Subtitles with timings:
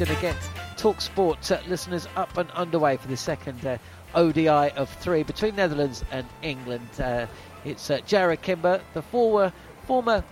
[0.00, 3.76] Going to get Talk Sport uh, listeners up and underway for the second uh,
[4.14, 6.88] ODI of three between Netherlands and England.
[6.98, 7.26] Uh,
[7.66, 9.52] it's uh, Jarrod Kimber, the former,
[9.86, 10.24] former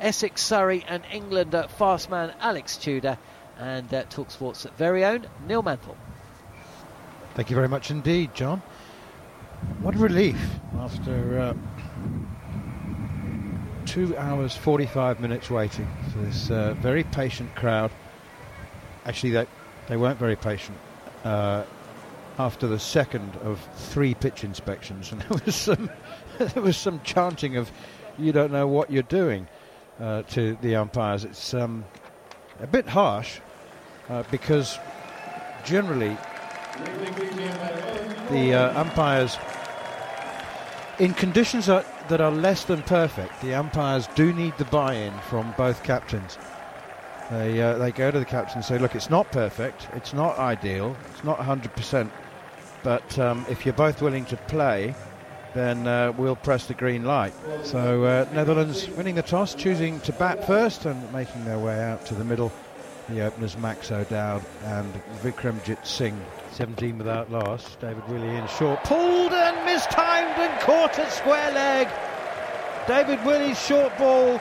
[0.00, 3.16] Essex, Surrey, and England uh, fast man Alex Tudor,
[3.60, 5.94] and uh, Talk Sport's very own Neil Manthorp.
[7.34, 8.60] Thank you very much indeed, John.
[9.82, 10.44] What a relief
[10.80, 11.54] after uh,
[13.86, 17.92] two hours, 45 minutes waiting for this uh, very patient crowd.
[19.04, 19.46] Actually, they,
[19.88, 20.78] they weren't very patient
[21.24, 21.64] uh,
[22.38, 25.90] after the second of three pitch inspections, and there was some,
[26.38, 27.70] there was some chanting of
[28.18, 29.46] "you don't know what you're doing"
[30.00, 31.24] uh, to the umpires.
[31.24, 31.84] It's um,
[32.60, 33.40] a bit harsh
[34.08, 34.78] uh, because
[35.64, 36.16] generally
[38.30, 39.36] the uh, umpires,
[40.98, 45.54] in conditions that, that are less than perfect, the umpires do need the buy-in from
[45.56, 46.38] both captains.
[47.32, 50.36] They uh, they go to the captain and say, "Look, it's not perfect, it's not
[50.38, 52.10] ideal, it's not 100%,
[52.82, 54.94] but um, if you're both willing to play,
[55.54, 57.32] then uh, we'll press the green light."
[57.62, 62.04] So uh, Netherlands winning the toss, choosing to bat first and making their way out
[62.06, 62.52] to the middle.
[63.08, 64.92] The openers Max O'Dowd and
[65.22, 66.20] Vikramjit Singh
[66.52, 67.76] 17 without loss.
[67.80, 68.84] David Willey in short.
[68.84, 71.88] Pulled and mistimed and caught at square leg.
[72.86, 74.40] David Willey's short ball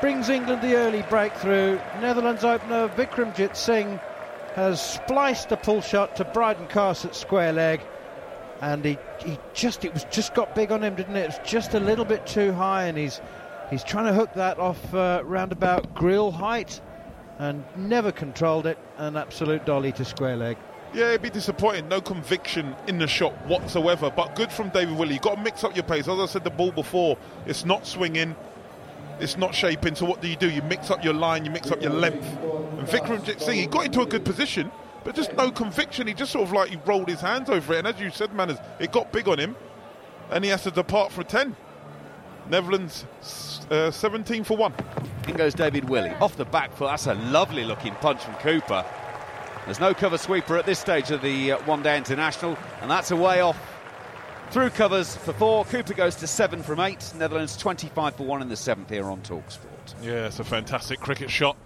[0.00, 1.76] brings England the early breakthrough.
[2.00, 3.98] Netherlands opener Vikramjit Singh
[4.54, 7.80] has spliced a pull shot to Brydon Carse at square leg.
[8.60, 11.20] And he, he just it was just got big on him, didn't it?
[11.20, 13.20] It was just a little bit too high, and he's
[13.70, 16.80] he's trying to hook that off uh, roundabout grill height,
[17.38, 18.76] and never controlled it.
[18.96, 20.56] An absolute dolly to square leg.
[20.92, 21.86] Yeah, it'd be disappointing.
[21.88, 24.10] No conviction in the shot whatsoever.
[24.10, 25.14] But good from David Willey.
[25.14, 26.08] You've got to mix up your pace.
[26.08, 27.16] As I said, the ball before,
[27.46, 28.34] it's not swinging,
[29.20, 29.94] it's not shaping.
[29.94, 30.50] So what do you do?
[30.50, 32.26] You mix up your line, you mix up your length.
[32.26, 34.70] And Vikram Singh, he got into a good position,
[35.04, 36.06] but just no conviction.
[36.06, 37.78] He just sort of like he rolled his hands over it.
[37.78, 39.56] And as you said, Manners, it got big on him,
[40.30, 41.56] and he has to depart for 10.
[42.48, 43.06] Netherlands
[43.70, 44.72] uh, 17 for 1.
[45.28, 46.10] In goes David Willey.
[46.20, 46.88] Off the back foot.
[46.88, 48.84] That's a lovely looking punch from Cooper.
[49.66, 53.10] There's no cover sweeper at this stage of the uh, one day international, and that's
[53.10, 53.58] a way off.
[54.50, 55.64] Through covers for four.
[55.66, 57.12] Cooper goes to seven from eight.
[57.16, 59.94] Netherlands 25 for one in the seventh here on Talksport.
[60.02, 61.56] Yeah, it's a fantastic cricket shot.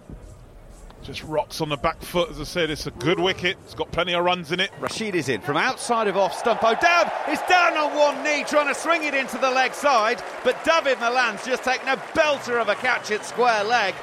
[1.01, 2.69] Just rocks on the back foot, as I said.
[2.69, 3.57] It's a good wicket.
[3.63, 4.71] It's got plenty of runs in it.
[4.79, 6.61] Rashid is in from outside of off stump.
[6.63, 10.21] Oh, O'Dowd is down on one knee trying to swing it into the leg side,
[10.43, 13.93] but Dawid Malan's just taken a belter of a catch at square leg.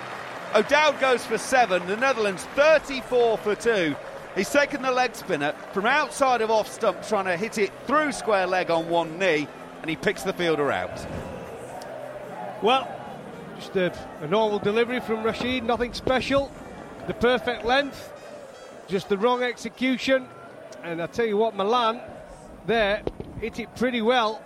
[0.55, 1.87] O'Dowd goes for seven.
[1.87, 3.95] The Netherlands 34 for two.
[4.37, 8.13] He's taken the leg spinner from outside of off stump, trying to hit it through
[8.13, 9.49] square leg on one knee,
[9.81, 11.07] and he picks the fielder out.
[12.63, 12.89] Well,
[13.57, 16.51] just a, a normal delivery from Rashid, nothing special.
[17.07, 18.13] The perfect length,
[18.87, 20.29] just the wrong execution.
[20.85, 22.01] And I tell you what, Malan
[22.67, 23.03] there
[23.41, 24.43] hit it pretty well.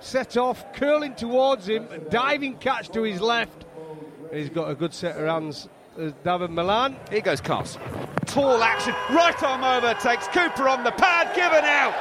[0.00, 3.66] Set off, curling towards him, diving catch to his left.
[4.32, 6.96] He's got a good set of hands There's Dawid Malan.
[7.10, 7.76] Here goes Cos.
[8.26, 11.92] Tall action, right arm over, takes Cooper on the pad, given out.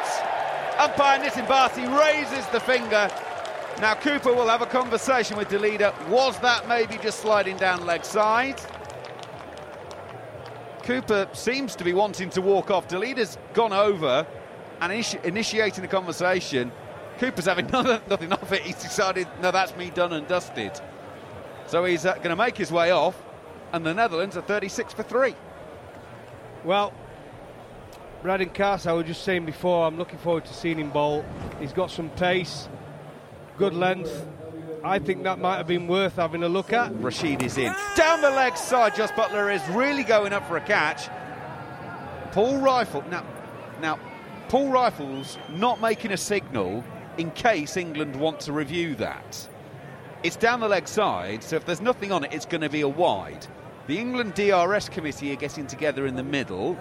[0.80, 3.10] Umpire Nitin Bhati raises the finger.
[3.82, 5.92] Now Cooper will have a conversation with de Leede.
[6.10, 8.62] Was that maybe just sliding down leg side?
[10.84, 12.88] Cooper seems to be wanting to walk off.
[12.88, 14.26] de Leede's gone over
[14.80, 16.72] and initi- initiating the conversation.
[17.20, 18.62] Cooper's having nothing, nothing of it.
[18.62, 20.80] He's decided, no, that's me done and dusted.
[21.68, 23.22] So he's uh, going to make his way off,
[23.74, 25.36] and the Netherlands are 36 for three.
[26.64, 26.94] Well,
[28.22, 31.26] Brydon Carse, I was just saying before, I'm looking forward to seeing him bowl.
[31.60, 32.70] He's got some pace,
[33.58, 34.28] good length.
[34.84, 36.94] I think that might have been worth having a look at.
[37.02, 37.74] Rashid is in.
[37.96, 41.08] Down the leg side, Jos Buttler is really going up for a catch.
[42.32, 43.26] Paul Reiffel, now,
[43.80, 44.00] now,
[44.50, 46.84] Paul Reiffel's not making a signal
[47.18, 49.48] in case England want to review that.
[50.24, 52.82] It's down the leg side, so if there's nothing on it, it's going to be
[52.82, 53.48] a wide.
[53.92, 56.78] The England DRS committee are getting together in the middle,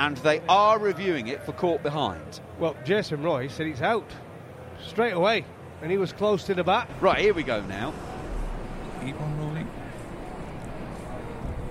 [0.00, 2.40] and they are reviewing it for caught behind.
[2.58, 4.10] Well, Jason Roy said it's out
[4.84, 5.44] straight away,
[5.80, 6.90] and he was close to the bat.
[7.00, 7.94] Right, here we go now.
[9.04, 9.68] Keep on rolling.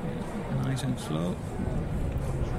[0.06, 1.35] Yeah, nice and slow.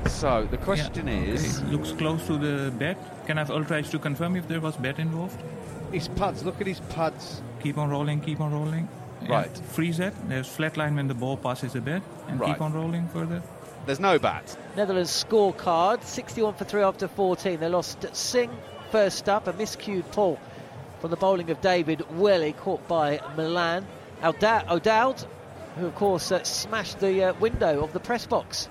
[0.07, 1.63] So the question Yeah, is.
[1.63, 2.99] okay, looks close to the bat.
[3.27, 5.43] Can I have ultra to confirm if there was bat involved?
[5.91, 7.41] His pads, look at his pads.
[7.63, 8.91] Keep on rolling, keep on rolling.
[9.25, 9.59] Yeah, Right.
[9.73, 10.13] freeze that.
[10.29, 12.53] There's flat line when the ball passes the bat, and Right.
[12.55, 13.43] keep on rolling further.
[13.87, 14.57] There's no bat.
[14.77, 17.61] Netherlands scorecard 61 for 3 after 14.
[17.61, 18.51] They lost Singh
[18.91, 20.39] first up, a miscued pull
[21.01, 23.87] from the bowling of David Willey, caught by Malan.
[24.23, 25.25] O'Dowd, O'Dowd
[25.77, 28.69] who of course uh, smashed the uh, window of the press box.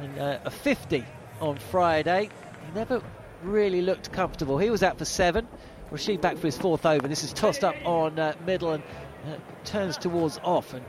[0.00, 1.04] And, uh, a 50
[1.40, 2.30] on Friday.
[2.66, 3.02] He never
[3.42, 4.58] really looked comfortable.
[4.58, 5.46] He was out for seven.
[5.90, 7.06] Rashid back for his fourth over.
[7.06, 8.82] This is tossed up on uh, middle and
[9.26, 10.74] uh, turns towards off.
[10.74, 10.84] And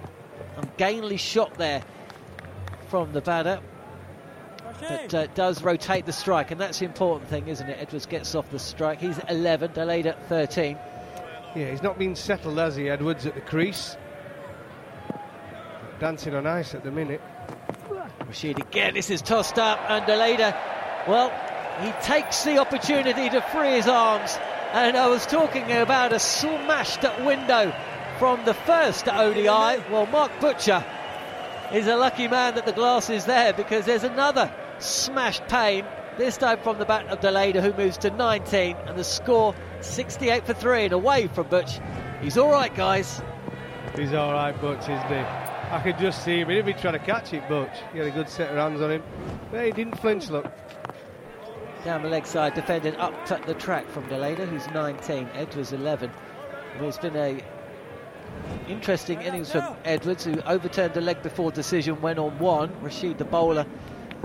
[0.58, 1.82] ungainly shot there
[2.88, 3.60] from the batter
[4.82, 7.78] that uh, does rotate the strike, and that's the important thing, isn't it?
[7.80, 9.00] Edwards gets off the strike.
[9.00, 10.78] He's 11, delayed at 13.
[11.56, 13.96] Yeah, he's not been settled, has he, Edwards, at the crease?
[16.00, 17.22] Dancing on ice at the minute.
[18.28, 20.54] Rashid again, this is tossed up, and de Leede,
[21.08, 21.32] well,
[21.82, 24.38] he takes the opportunity to free his arms.
[24.74, 27.74] And I was talking about a smashed window
[28.18, 29.84] from the first ODI.
[29.92, 30.84] Well, Mark Butcher
[31.74, 35.86] is a lucky man that the glass is there because there's another smashed pane,
[36.18, 39.54] this time from the bat of de Leede, who moves to 19, and the score
[39.82, 41.80] 68 for 3 and away from Butch.
[42.22, 43.22] He's all right, guys.
[43.96, 45.16] He's all right, Butch, isn't he?
[45.16, 46.50] I could just see him.
[46.50, 47.72] He didn't be trying to catch it, Butch.
[47.92, 49.04] He had a good set of hands on him.
[49.52, 50.50] But he didn't flinch, look.
[51.84, 56.12] Down the leg side, defending up the track from de Leede, who's 19, Edwards 11.
[56.76, 57.42] And it's been a
[58.68, 62.72] interesting innings from Edwards, who overturned the leg before decision, went on one.
[62.82, 63.66] Rashid, the bowler,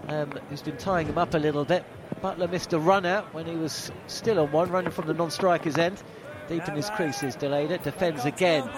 [0.09, 1.85] um, who's been tying him up a little bit.
[2.23, 5.79] Buttler missed a run out when he was still on one, running from the non-striker's
[5.79, 6.03] end.
[6.49, 7.83] Deep in his creases, delayed it.
[7.85, 8.69] defends again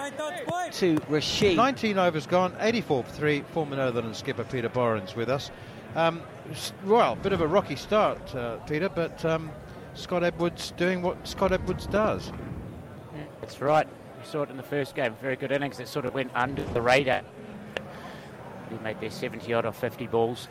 [0.73, 1.57] to Rashid.
[1.57, 3.41] 19 overs gone, 84 for 3.
[3.51, 5.49] Former Netherlands skipper Peter Borren with us.
[5.95, 6.21] Um,
[6.51, 9.51] s- well, bit of a rocky start, uh, Peter, but um,
[9.95, 12.31] Scott Edwards doing what Scott Edwards does.
[13.41, 13.87] That's right.
[14.23, 15.15] We saw it in the first game.
[15.21, 17.23] Very good innings that sort of went under the radar.
[18.69, 20.47] He made their 70 odd or 50 balls.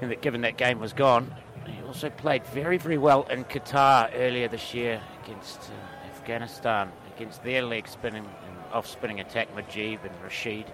[0.00, 1.34] And that given that game was gone,
[1.66, 7.42] he also played very, very well in Qatar earlier this year against uh, Afghanistan, against
[7.42, 10.66] their leg spinning and off spinning attack, Mujeeb and Rashid.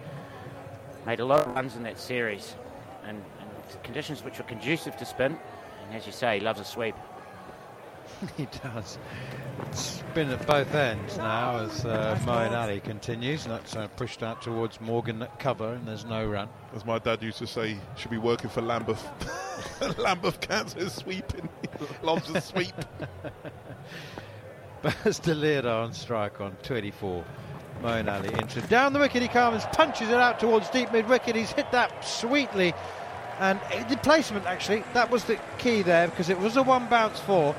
[1.06, 2.56] Made a lot of runs in that series
[3.06, 5.38] and, and conditions which were conducive to spin.
[5.86, 6.94] And as you say, he loves a sweep.
[8.36, 8.98] he does.
[9.72, 13.44] Spin at both ends now as uh, Moeen Ali continues.
[13.44, 16.48] And that's uh, pushed out towards Morgan at cover, and there's no run.
[16.74, 19.06] As my dad used to say, should be working for Lambeth.
[19.98, 21.48] Lambeth Cancer sweeping.
[22.02, 22.74] Loves a sweep.
[24.82, 27.24] Bas de Leede on strike on 24.
[27.82, 31.36] Moeen Ali into down the wicket he comes, punches it out towards deep mid wicket.
[31.36, 32.74] He's hit that sweetly,
[33.38, 36.88] and uh, the placement actually that was the key there because it was a one
[36.88, 37.54] bounce four.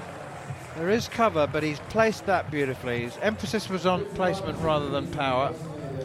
[0.79, 3.01] There is cover, but he's placed that beautifully.
[3.01, 5.53] His emphasis was on placement rather than power.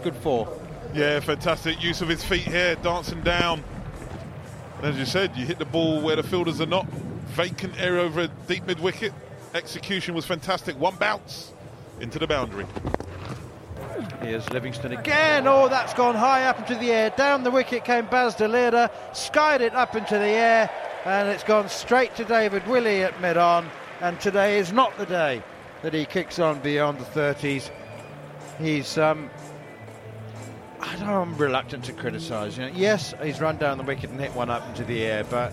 [0.02, 0.48] Good four.
[0.92, 3.62] Yeah, fantastic use of his feet here, dancing down.
[4.78, 6.86] And as you said, you hit the ball where the fielders are not.
[7.36, 9.12] Vacant area over a deep mid wicket.
[9.54, 10.76] Execution was fantastic.
[10.80, 11.52] One bounce
[12.00, 12.66] into the boundary.
[14.22, 15.46] Here's Livingstone again.
[15.46, 17.10] Oh, that's gone high up into the air.
[17.10, 20.68] Down the wicket came Bas de Leede, skied it up into the air,
[21.04, 23.70] and it's gone straight to David Willey at mid on.
[24.00, 25.42] And today is not the day
[25.82, 27.70] that he kicks on beyond the 30s.
[28.58, 29.30] He's um,
[30.80, 32.58] I know I'm reluctant to criticise.
[32.58, 35.24] You know, yes, he's run down the wicket and hit one up into the air,
[35.24, 35.52] but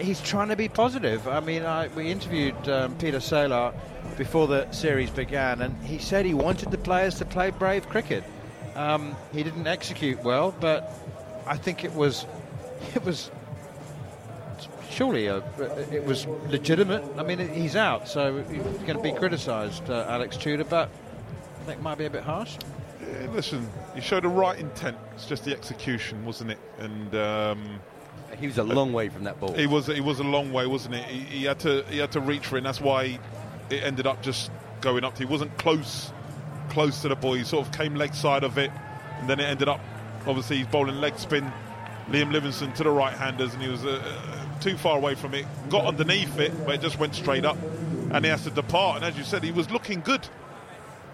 [0.00, 1.28] he's trying to be positive.
[1.28, 3.74] I mean, I, we interviewed um, Pieter Seelaar
[4.16, 8.24] before the series began, and he said he wanted the players to play brave cricket.
[8.74, 10.90] Um, he didn't execute well, but
[11.46, 12.26] I think it was
[12.94, 13.30] it was
[14.94, 15.38] surely a,
[15.90, 17.04] it was legitimate.
[17.18, 20.88] I mean, he's out, so he's going to be criticised, uh, Alex Tudor, but
[21.60, 22.56] I think might be a bit harsh.
[23.00, 24.96] Yeah, listen, you showed the right intent.
[25.14, 26.58] It's just the execution, wasn't it?
[26.78, 27.80] And um,
[28.38, 29.52] he was a long way from that ball.
[29.52, 29.86] He was.
[29.86, 31.04] He was a long way, wasn't it?
[31.04, 31.84] He, he had to.
[31.90, 32.58] He had to reach for it.
[32.60, 33.18] and That's why
[33.70, 35.18] it ended up just going up to.
[35.26, 36.12] He wasn't close,
[36.70, 37.34] close to the ball.
[37.34, 38.70] He sort of came leg side of it,
[39.20, 39.80] and then it ended up.
[40.26, 41.52] Obviously, he's bowling leg spin.
[42.10, 45.46] Liam Livingstone to the right-handers, and he was uh, too far away from it.
[45.68, 47.56] Got underneath it, but it just went straight up,
[48.10, 48.96] and he has to depart.
[48.96, 50.26] And as you said, he was looking good.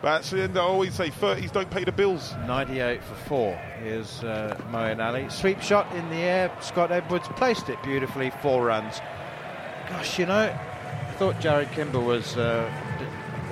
[0.03, 2.35] But actually, I always say 30s don't pay the bills.
[2.47, 3.55] 98 for four.
[3.83, 5.29] Here's uh, Moeen Ali.
[5.29, 6.51] Sweep shot in the air.
[6.61, 8.31] Scott Edwards placed it beautifully.
[8.31, 9.01] Four runs.
[9.91, 12.71] Gosh, you know, I thought Jarrod Kimber was uh,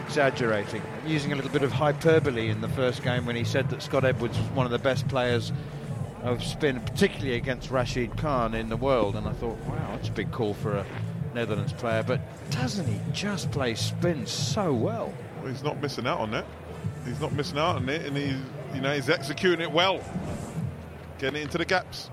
[0.07, 3.83] exaggerating, using a little bit of hyperbole in the first game when he said that
[3.83, 5.52] Scott Edwards was one of the best players
[6.32, 9.16] of spin, particularly against Rashid Khan in the world.
[9.16, 10.87] And I thought, wow, that's a big call for a
[11.35, 12.02] Netherlands player.
[12.02, 12.20] But
[12.50, 15.12] doesn't he just play spin so well?
[15.38, 16.47] well he's not missing out on that.
[17.04, 18.37] He's not missing out on it, and he's,
[18.75, 20.00] you know, he's executing it well,
[21.18, 22.11] getting it into the gaps.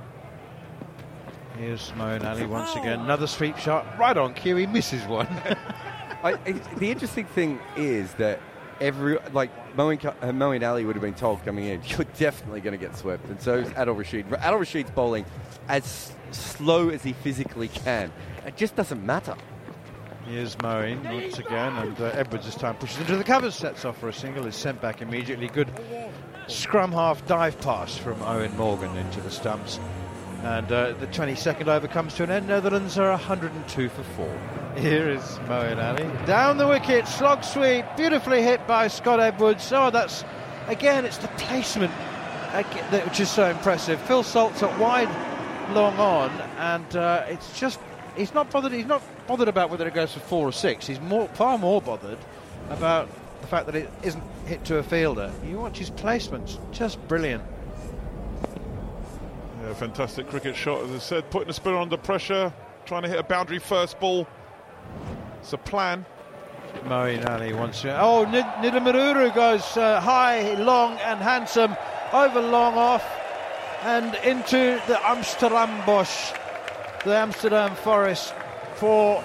[1.58, 3.00] Here's Moeen Ali once again.
[3.00, 4.56] Another sweep shot, right on cue.
[4.58, 5.28] He misses one.
[6.24, 6.34] I,
[6.78, 8.42] the interesting thing is that
[8.82, 12.84] every like Moeen, uh, Ali would have been told coming in, you're definitely going to
[12.84, 14.28] get swept, and so is Adil Rashid.
[14.30, 15.26] Adil Rashid's bowling
[15.68, 18.12] as slow as he physically can.
[18.46, 19.36] It just doesn't matter.
[20.28, 24.00] Here's Moeen once again, and uh, Edwards this time pushes into the covers, sets off
[24.00, 25.48] for a single, is sent back immediately.
[25.48, 25.70] Good
[26.48, 29.80] scrum half dive pass from Eoin Morgan into the stumps.
[30.44, 32.48] And uh, the 22nd over comes to an end.
[32.48, 34.65] Netherlands are 102 for 4.
[34.78, 36.26] Here is Moeen Ali.
[36.26, 39.72] Down the wicket, slog sweep, beautifully hit by Scott Edwards.
[39.72, 40.26] Oh, that's,
[40.68, 41.92] again, it's the placement
[43.06, 44.02] which is so impressive.
[44.02, 45.10] Phil Salt's at wide,
[45.74, 47.80] long on, and uh, it's just,
[48.18, 50.86] he's not bothered, he's not bothered about whether it goes for four or six.
[50.86, 52.20] He's more, far more bothered
[52.70, 53.10] about
[53.42, 55.32] the fact that it isn't hit to a fielder.
[55.46, 57.44] You watch his placements, just brilliant.
[59.62, 62.54] Yeah, fantastic cricket shot, as I said, putting the spinner under pressure,
[62.86, 64.28] trying to hit a boundary first ball.
[65.42, 66.06] It's a plan.
[66.86, 68.00] Moeen Ali wants to.
[68.00, 71.76] Oh, Nid- Nidamanuru goes uh, high, long, and handsome,
[72.14, 73.06] over long off,
[73.84, 76.32] and into the Amsterdam bush,
[77.04, 78.34] the Amsterdam forest,
[78.76, 79.24] for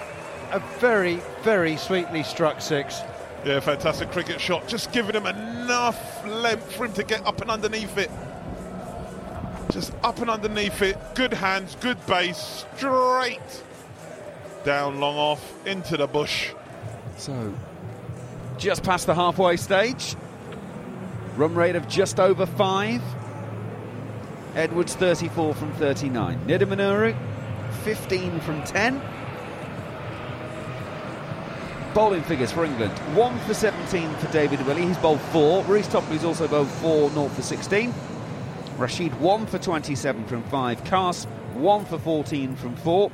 [0.51, 3.01] a very, very sweetly struck six.
[3.45, 4.67] Yeah, fantastic cricket shot.
[4.67, 8.11] Just giving him enough length for him to get up and underneath it.
[9.71, 10.97] Just up and underneath it.
[11.15, 13.39] Good hands, good base, straight
[14.63, 16.51] down long off into the bush.
[17.17, 17.53] So,
[18.57, 20.15] just past the halfway stage.
[21.35, 23.01] Run rate of just over five.
[24.55, 26.45] Edwards 34 from 39.
[26.45, 27.15] Nidamanuru
[27.83, 29.01] 15 from 10.
[31.93, 34.85] Bowling figures for England 1 for 17 for David Willey.
[34.85, 35.63] He's bowled 4.
[35.63, 37.93] Reece Topley's also bowled 4, 0 for 16.
[38.77, 40.83] Rashid 1 for 27 from 5.
[40.85, 43.11] Carse 1 for 14 from 4.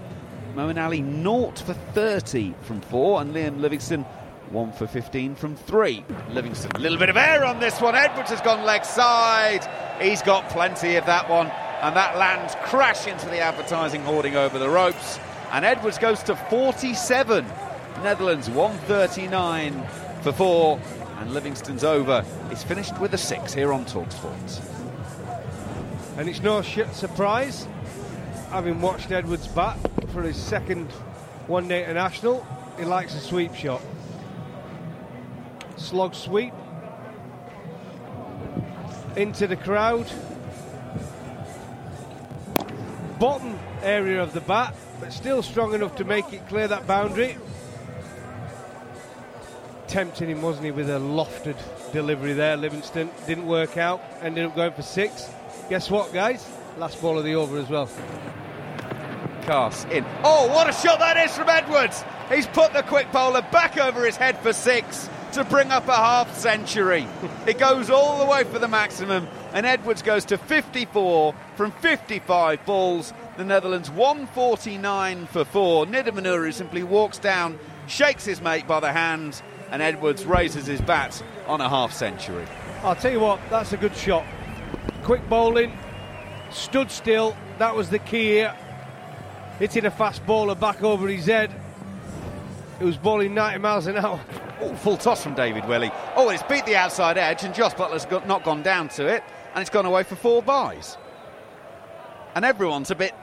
[0.57, 3.21] Moeen Ali 0 for 30 from 4.
[3.21, 4.03] And Liam Livingstone
[4.49, 6.03] 1 for 15 from 3.
[6.31, 7.93] Livingstone, a little bit of air on this one.
[7.93, 9.63] Edwards has gone leg side.
[10.01, 11.47] He's got plenty of that one.
[11.81, 15.19] And that lands crash into the advertising hoarding over the ropes.
[15.51, 17.45] And Edwards goes to 47.
[18.01, 19.85] Netherlands 139
[20.23, 20.79] for 4.
[21.19, 24.59] And Livingstone's over is finished with a 6 here on Talksport.
[26.17, 27.67] And it's no surprise,
[28.49, 29.77] having watched Edwards bat
[30.13, 30.89] for his second
[31.47, 32.45] one day international,
[32.77, 33.81] he likes a sweep shot.
[35.75, 36.53] Slog sweep
[39.15, 40.09] into the crowd.
[43.19, 47.37] Bottom area of the bat, but still strong enough to make it clear that boundary.
[49.87, 51.57] Tempting him, wasn't he, with a lofted
[51.93, 52.57] delivery there.
[52.57, 53.09] Livingstone.
[53.25, 55.29] didn't work out, ended up going for six.
[55.69, 56.47] Guess what, guys?
[56.77, 57.89] Last ball of the over as well.
[59.47, 60.05] Carse in.
[60.23, 62.03] Oh, what a shot that is from Edwards!
[62.29, 65.95] He's put the quick bowler back over his head for six to bring up a
[65.95, 67.07] half century.
[67.47, 72.63] it goes all the way for the maximum, and Edwards goes to 54 from 55
[72.67, 73.11] balls.
[73.37, 75.87] The Netherlands 149 for four.
[75.87, 77.57] Nidamanuru simply walks down,
[77.87, 79.41] shakes his mate by the hand,
[79.71, 82.45] and Edwards raises his bat on a half century.
[82.83, 84.25] I'll tell you what, that's a good shot.
[85.03, 85.73] quick bowling,
[86.51, 87.35] stood still.
[87.57, 88.55] That was the key here.
[89.59, 91.51] Hitting a fast bowler back over his head.
[92.79, 94.19] It was bowling 90 miles an hour.
[94.59, 95.91] Oh, full toss from David Willey.
[96.15, 99.23] Oh, it's beat the outside edge, and Josh Buttler's got, not gone down to it,
[99.53, 100.97] and it's gone away for four buys.
[102.33, 103.13] And everyone's a bit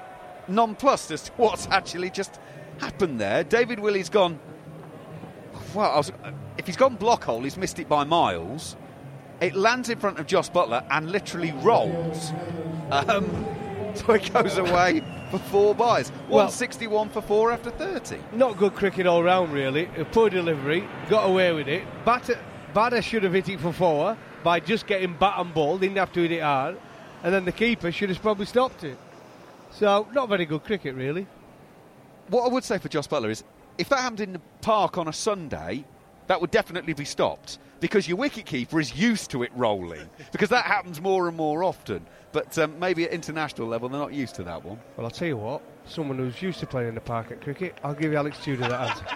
[0.47, 2.39] nonplussed as to what's actually just
[2.79, 3.43] happened there.
[3.43, 4.39] David Willey's gone.
[5.75, 6.13] Well, was,
[6.57, 8.77] if he's gone block hole, he's missed it by miles.
[9.45, 12.33] It lands in front of Josh Buttler and literally rolls.
[12.91, 13.45] Um,
[13.95, 16.09] so it goes away for four buys.
[16.29, 18.21] 161 for four after 30.
[18.33, 19.85] Not good cricket all round, really.
[19.99, 21.85] A poor delivery, got away with it.
[22.07, 22.39] Batter,
[22.73, 26.13] batter should have hit it for four by just getting bat and ball, didn't have
[26.15, 26.81] to hit it hard.
[27.23, 28.97] And then the keeper should have probably stopped it.
[29.73, 31.27] So, not very good cricket, really.
[32.29, 33.45] What I would say for Josh Buttler is
[33.77, 35.85] if that happened in the park on a Sunday,
[36.29, 40.65] that would definitely be stopped because your wicketkeeper is used to it rolling because that
[40.65, 42.07] happens more and more often.
[42.33, 44.79] But um, maybe at international level, they're not used to that one.
[44.97, 47.79] Well, I'll tell you what, someone who's used to playing in the park at cricket,
[47.85, 49.07] I'll give you Alex Tudor that answer.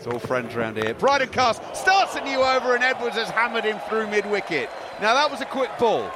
[0.00, 0.94] It's all friends around here.
[0.94, 4.70] Brydon Carse starts a new over and Edwards has hammered him through mid wicket.
[4.98, 6.10] Now that was a quick ball.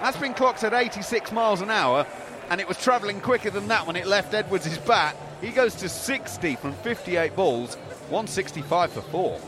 [0.00, 2.06] That's been clocked at 86 miles an hour
[2.50, 5.16] and it was travelling quicker than that when it left Edwards' bat.
[5.40, 7.76] He goes to 60 from 58 balls,
[8.10, 9.40] 165 for four.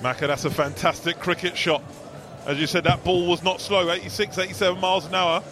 [0.00, 1.82] Macca, that's a fantastic cricket shot.
[2.46, 5.42] As you said, that ball was not slow, 86, 87 miles an hour.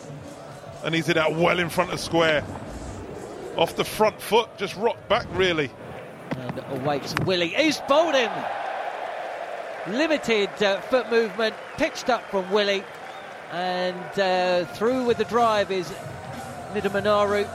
[0.84, 2.44] And he's hit that well in front of square.
[3.56, 5.70] Off the front foot, just rocked back, really.
[6.36, 7.48] And awaits Willey.
[7.48, 8.32] He's bowled him.
[9.88, 12.84] Limited uh, foot movement, pitched up from Willey.
[13.52, 15.88] And uh, through with the drive is
[16.72, 17.48] Nidamanuru.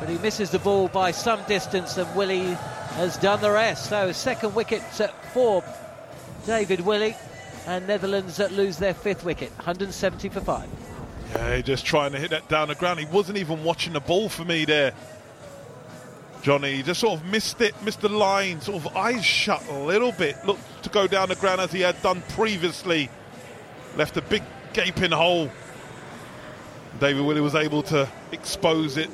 [0.00, 2.56] But he misses the ball by some distance, and Willey
[2.96, 3.90] has done the rest.
[3.90, 4.82] So, second wicket
[5.32, 5.62] for
[6.46, 7.14] David Willey
[7.66, 10.68] and Netherlands lose their fifth wicket, 170 for five.
[11.34, 13.00] Yeah, just trying to hit that down the ground.
[13.00, 14.94] He wasn't even watching the ball for me there.
[16.42, 20.12] Johnny just sort of missed it, missed the line, sort of eyes shut a little
[20.12, 20.36] bit.
[20.46, 23.10] Looked to go down the ground as he had done previously.
[23.96, 25.50] Left a big gaping hole.
[27.00, 29.10] David Willey was able to expose it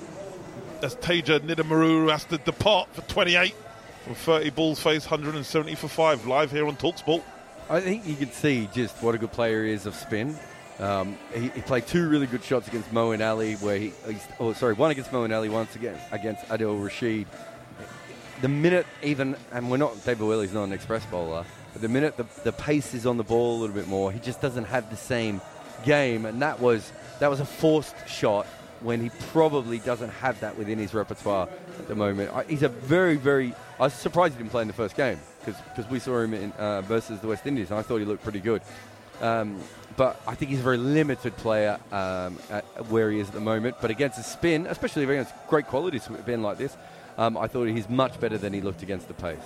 [0.83, 3.55] as Teja Nidamanuru has to depart for 28
[4.03, 7.23] from 30 balls face 170 for 5 live here on Talksport.
[7.71, 10.37] I think you can see just what a good player he is of spin.
[10.81, 13.93] Um, he, he, played two really good shots against Moeen Ali, where he,
[14.41, 17.27] oh sorry, one against Moeen Ali, once again against Adil Rashid.
[18.41, 22.17] The minute even, and we're not David Willey's not an express bowler, but the minute
[22.17, 24.91] the, the pace is on the ball a little bit more, he just doesn't have
[24.91, 25.41] the same
[25.85, 28.47] game, and that was that was a forced shot
[28.83, 32.35] when he probably doesn't have that within his repertoire at the moment.
[32.35, 33.55] I, he's a very, very.
[33.79, 36.53] I was surprised he didn't play in the first game because we saw him in,
[36.53, 38.62] uh, versus the West Indies and I thought he looked pretty good.
[39.21, 39.61] Um,
[39.97, 42.35] but I think he's a very limited player um,
[42.88, 43.77] where he is at the moment.
[43.81, 46.77] But against a spin, especially against great quality spin like this,
[47.18, 49.38] um, I thought he's much better than he looked against the pace.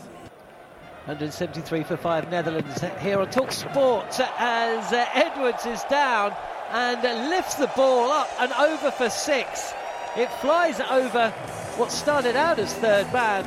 [1.06, 6.34] 173 for five Netherlands here on Talk Sport as uh, Edwards is down
[6.70, 9.72] and lifts the ball up and over for six.
[10.16, 11.30] It flies over
[11.76, 13.46] what started out as third man,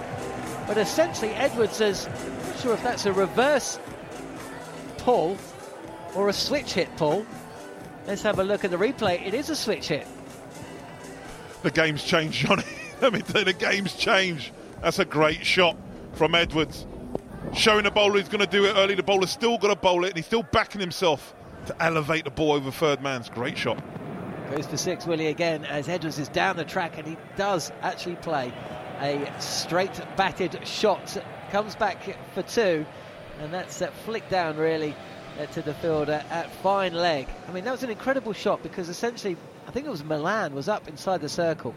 [0.67, 3.79] but essentially Edwards is not sure if that's a reverse
[4.97, 5.37] pull
[6.15, 7.25] or a switch hit pull.
[8.07, 9.25] Let's have a look at the replay.
[9.25, 10.07] It is a switch hit.
[11.63, 12.63] The game's changed, Johnny.
[13.01, 14.51] Let me tell you, the game's changed.
[14.81, 15.75] That's a great shot
[16.13, 16.85] from Edwards.
[17.53, 18.95] Showing the bowler he's going to do it early.
[18.95, 21.33] The bowler's still got to bowl it, and he's still backing himself
[21.67, 23.81] to elevate the ball over third man's great shot.
[24.51, 28.15] Goes for six, Willey again, as Edwards is down the track, and he does actually
[28.15, 28.51] play
[28.99, 31.17] a straight batted shot.
[31.51, 32.85] Comes back for two,
[33.39, 34.95] and that's that flick down really
[35.39, 37.27] uh, to the fielder at fine leg.
[37.47, 40.67] I mean, that was an incredible shot because essentially, I think it was Malan was
[40.67, 41.75] up inside the circle.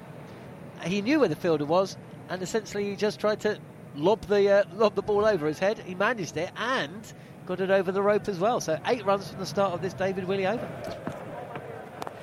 [0.83, 1.97] He knew where the fielder was,
[2.29, 3.59] and essentially he just tried to
[3.95, 5.79] lob the uh, lob the ball over his head.
[5.79, 7.13] He managed it, and
[7.61, 8.61] it over the rope as well.
[8.61, 10.67] So eight runs from the start of this David Willey over.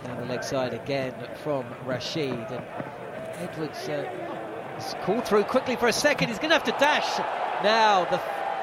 [0.04, 1.14] Down the leg side again
[1.44, 2.34] from Rashid.
[2.34, 2.64] And
[3.38, 4.06] Edwards uh,
[5.04, 6.30] called through quickly for a second.
[6.30, 7.20] He's going to have to dash.
[7.64, 8.22] Now, the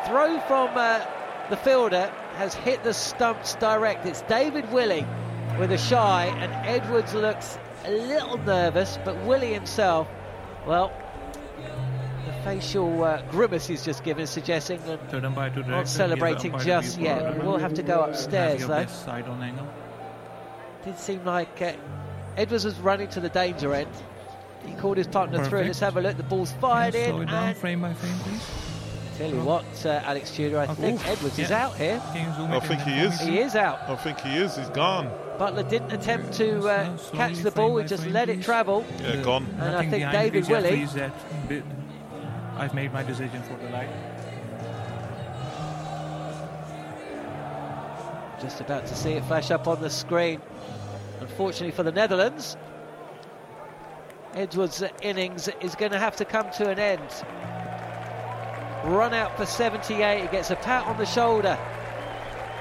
[0.09, 1.05] throw from uh,
[1.51, 4.07] the fielder has hit the stumps direct.
[4.07, 5.07] It's David Willey
[5.59, 10.09] with a shy, and Edwards looks a little nervous, but Willey himself,
[10.67, 10.93] well,
[12.47, 17.43] facial uh, grimace he's just given, suggesting that not celebrating just yet.
[17.43, 18.87] We'll have to go upstairs though.
[20.85, 21.73] Did seem like uh,
[22.37, 23.91] Edwards was running to the danger end.
[24.65, 25.51] He called his partner Perfect.
[25.51, 25.65] through.
[25.65, 26.17] Let's have a look.
[26.17, 27.11] The ball's fired in.
[27.11, 28.43] Slow it down, frame by frame, please.
[29.19, 31.07] Tell you what, uh, Alex Tudor, I think Oof.
[31.09, 32.03] Edwards is out here.
[32.05, 33.19] I think he is.
[33.19, 33.81] He is out.
[33.89, 34.57] I think he is.
[34.57, 35.11] He's gone.
[35.39, 38.85] Buttler didn't attempt to uh, catch the ball, he just let it travel.
[39.01, 39.47] Yeah, gone.
[39.59, 41.65] And I Nothing think David the referee Willey is that bit-
[42.57, 43.91] I've made my decision for the light.
[48.41, 50.41] Just about to see it flash up on the screen.
[51.21, 52.57] Unfortunately for the Netherlands,
[54.35, 57.25] Edwards' innings is going to have to come to an end.
[58.85, 60.23] Run out for 78.
[60.23, 61.59] He gets a pat on the shoulder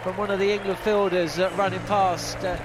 [0.03, 2.37] from one of the England fielders uh, running past.
[2.37, 2.57] Uh,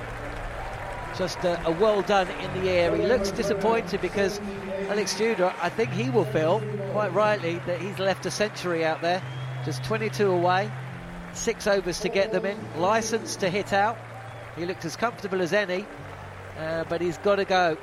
[1.20, 2.96] just a, a well done in the air.
[2.96, 4.40] He looks disappointed because
[4.88, 9.02] Alex Tudor, I think he will feel, quite rightly, that he's left a century out
[9.02, 9.20] there.
[9.62, 10.72] Just 22 away,
[11.34, 13.98] six overs to get them in, license to hit out.
[14.56, 15.84] He looked as comfortable as any,
[16.58, 17.76] uh, but he's got to go.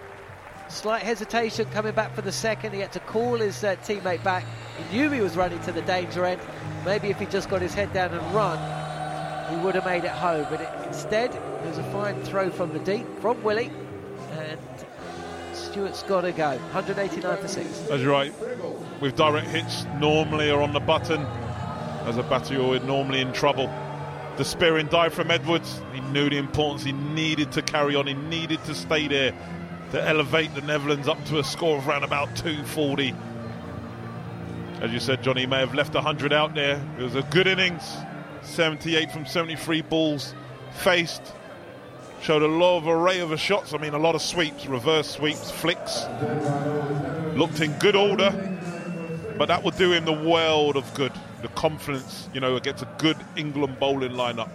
[0.67, 2.73] Slight hesitation coming back for the second.
[2.73, 4.45] He had to call his uh, teammate back.
[4.89, 6.41] He knew he was running to the danger end.
[6.85, 8.57] Maybe if he just got his head down and run,
[9.49, 10.45] he would have made it home.
[10.49, 13.71] But it, instead, it was a fine throw from the deep from Willey,
[14.31, 14.59] and
[15.53, 16.49] Stewart's got to go.
[16.49, 17.79] 189 for six.
[17.89, 18.33] That's right.
[19.01, 21.21] With direct hits, normally are on the button.
[22.05, 23.67] As a batter, you're normally in trouble.
[24.37, 25.81] The spear spearing dive from Edwards.
[25.93, 26.83] He knew the importance.
[26.83, 28.07] He needed to carry on.
[28.07, 29.33] He needed to stay there
[29.91, 33.15] to elevate the Netherlands up to a score of around about 240.
[34.81, 36.79] As you said, Johnny may have left 100 out there.
[36.99, 37.83] It was a good innings.
[38.47, 40.33] 78 from 73 balls
[40.71, 41.21] faced.
[42.21, 43.73] Showed a lot of array of shots.
[43.73, 46.05] I mean, a lot of sweeps, reverse sweeps, flicks.
[47.35, 48.31] Looked in good order,
[49.37, 51.11] but that would do him the world of good.
[51.43, 54.49] The confidence, you know, against a good England bowling lineup.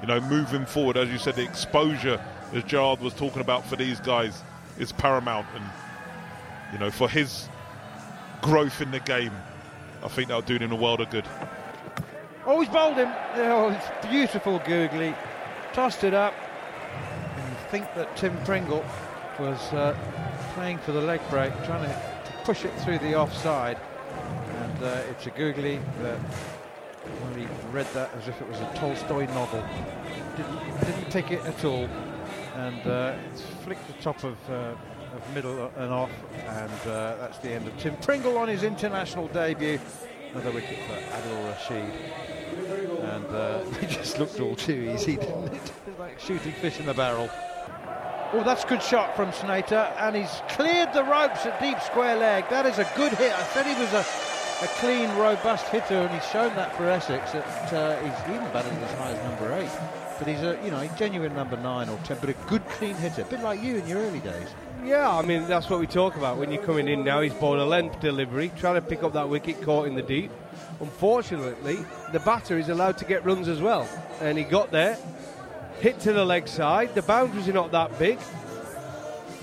[0.00, 2.20] You know, moving forward, as you said, the exposure,
[2.54, 4.42] as Jarrod was talking about for these guys,
[4.78, 5.46] is paramount.
[5.54, 5.64] And,
[6.72, 7.48] you know, for his
[8.40, 9.32] growth in the game,
[10.02, 11.26] I think that'll do him the world of good.
[12.44, 13.12] Oh, he's bowled him.
[13.36, 15.14] Oh, it's beautiful googly.
[15.72, 16.34] Tossed it up.
[17.36, 18.84] And you think that Tim Pringle
[19.38, 19.96] was uh,
[20.54, 22.12] playing for the leg break, trying to,
[22.44, 23.78] push it through the offside.
[24.62, 26.18] And uh, it's a googly that
[27.20, 29.64] well, he read that as if it was a Tolstoy novel.
[30.36, 31.88] Didn't, didn't pick it at all.
[32.56, 34.74] And uh, it's flicked the top of, uh,
[35.14, 36.10] of middle and off.
[36.46, 39.78] And uh, that's the end of Tim Pringle on his international debut.
[40.34, 41.92] Another wicket for Adil Rashid.
[43.02, 45.72] And uh, just looked all too easy, didn't it?
[45.98, 47.28] Like shooting fish in the barrel.
[48.34, 52.16] Oh, that's a good shot from Snater, and he's cleared the ropes at deep square
[52.16, 52.48] leg.
[52.48, 53.30] That is a good hit.
[53.30, 54.06] I said he was a,
[54.64, 57.32] a clean, robust hitter, and he's shown that for Essex.
[57.32, 59.70] That uh, he's even batted as high as number eight.
[60.18, 62.94] But he's a, you know, a genuine number nine or ten, but a good, clean
[62.94, 63.20] hitter.
[63.20, 64.48] A bit like you in your early days.
[64.84, 67.20] Yeah, I mean, that's what we talk about when you're coming in now.
[67.20, 70.32] He's bowled a length delivery, trying to pick up that wicket caught in the deep.
[70.80, 71.78] Unfortunately,
[72.10, 73.88] the batter is allowed to get runs as well.
[74.20, 74.98] And he got there,
[75.78, 76.96] hit to the leg side.
[76.96, 78.18] The boundaries are not that big,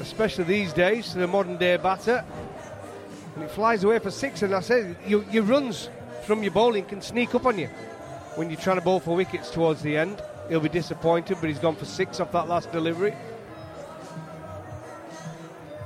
[0.01, 2.25] especially these days to the modern day batter.
[3.35, 4.41] And it flies away for six.
[4.41, 5.89] And I said, your, your runs
[6.25, 7.67] from your bowling can sneak up on you
[8.35, 10.21] when you're trying to bowl for wickets towards the end.
[10.49, 13.15] He'll be disappointed, but he's gone for six off that last delivery.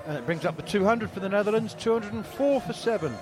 [0.06, 3.16] And it brings up the 200 for the Netherlands, 204 for seven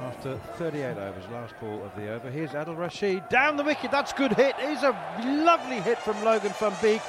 [0.00, 2.30] after 38 overs, last ball of the over.
[2.30, 3.90] Here's Adil Rashid down the wicket.
[3.90, 4.54] That's good hit.
[4.58, 4.90] It's a
[5.24, 7.02] lovely hit from Logan van Beek,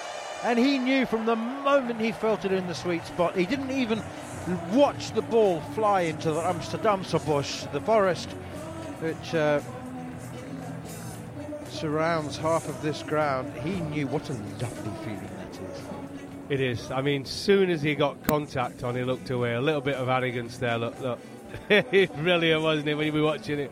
[0.44, 3.36] and he knew from the moment he felt it in the sweet spot.
[3.36, 4.02] He didn't even
[4.72, 8.30] watch the ball fly into the Amsterdamse bush, the forest,
[9.00, 9.62] which uh,
[11.70, 13.52] surrounds half of this ground.
[13.60, 15.38] He knew what a lovely feeling.
[16.50, 16.90] It is.
[16.90, 19.54] I mean, soon as he got contact on, he looked away.
[19.54, 20.78] A little bit of arrogance there.
[20.80, 21.20] Look, look.
[22.16, 23.72] brilliant, wasn't it, when you were watching it?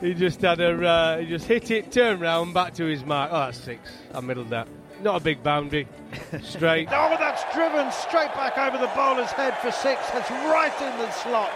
[0.00, 3.30] He just had a, uh, he just hit it, turned round, back to his mark.
[3.32, 3.90] Oh, that's six.
[4.14, 4.68] I middled that.
[5.02, 5.88] Not a big boundary.
[6.42, 6.88] Straight.
[6.90, 10.10] Oh, that's driven straight back over the bowler's head for six.
[10.10, 11.50] That's right in the slot.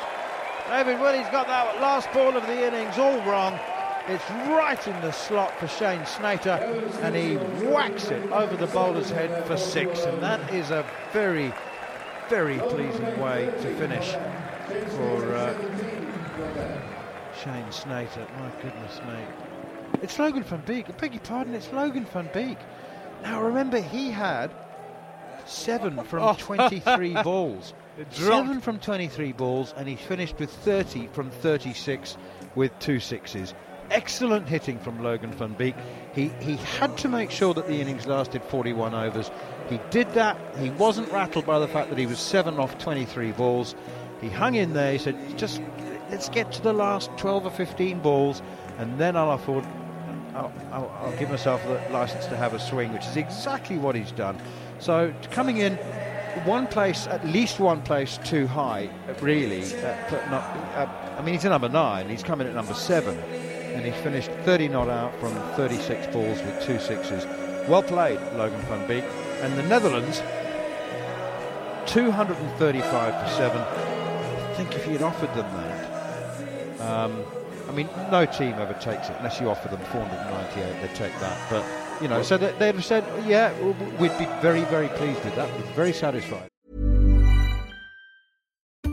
[0.69, 3.59] David Willey's got that last ball of the innings all wrong.
[4.07, 6.51] It's right in the slot for Shane Snater,
[7.03, 7.37] and he
[7.69, 10.05] whacks it over the bowler's head for six.
[10.05, 11.53] And that is a very,
[12.29, 14.11] very pleasing way to finish
[14.91, 15.55] for uh,
[17.43, 18.27] Shane Snater.
[18.39, 20.01] My goodness me.
[20.03, 20.89] It's Logan van Beek.
[20.91, 22.59] I beg your pardon, it's Logan van Beek.
[23.23, 24.51] Now remember, he had
[25.47, 26.35] seven from Oh.
[26.39, 27.73] 23 balls.
[28.11, 32.17] Seven from 23 balls, and he finished with 30 from 36
[32.57, 33.55] with two sixes.
[33.91, 35.75] Excellent hitting from Logan van Beek.
[36.15, 39.31] He, he had to make sure that the innings lasted 41 overs.
[39.69, 40.39] He did that.
[40.59, 43.75] He wasn't rattled by the fact that he was seven off 23 balls.
[44.21, 44.93] He hung in there.
[44.93, 45.61] He said, just
[46.11, 48.43] let's get to the last 12 or 15 balls,
[48.79, 49.65] and then I'll afford.
[50.35, 53.95] I'll, I'll, I'll give myself the license to have a swing, which is exactly what
[53.95, 54.37] he's done.
[54.81, 55.77] So coming in
[56.45, 59.63] one place, at least one place too high, really.
[59.63, 60.43] Uh, not,
[60.75, 62.09] uh, I mean, he's a number nine.
[62.09, 63.17] He's coming at number seven,
[63.85, 67.27] and he finished 30 not out from 36 balls with two sixes.
[67.69, 69.05] Well played, Logan van Beek.
[69.43, 70.23] And the Netherlands,
[71.87, 73.61] 235 for seven.
[73.61, 77.25] I think if you'd offered them that, um,
[77.69, 80.81] I mean, no team ever takes it unless you offer them 498.
[80.81, 81.65] They take that, but
[82.03, 83.53] you know, so they'd have said, yeah,
[83.99, 85.53] we'd be very, very pleased with that.
[85.57, 86.49] We'd be very satisfied.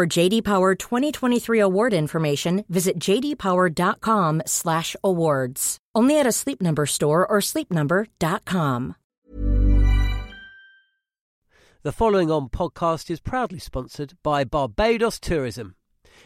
[0.00, 5.78] For JD Power 2023 award information, visit jdpower.com/awards.
[5.94, 8.94] Only at a Sleep Number store or sleepnumber.com.
[11.82, 15.74] The following on podcast is proudly sponsored by Barbados Tourism.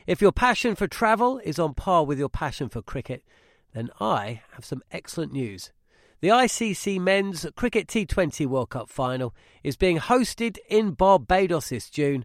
[0.07, 3.25] If your passion for travel is on par with your passion for cricket,
[3.73, 5.73] then I have some excellent news.
[6.21, 9.35] The ICC Men's Cricket T20 World Cup final
[9.65, 12.25] is being hosted in Barbados this June,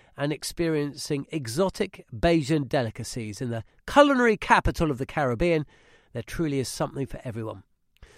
[0.17, 5.65] and experiencing exotic Bajan delicacies in the culinary capital of the Caribbean.
[6.13, 7.63] There truly is something for everyone.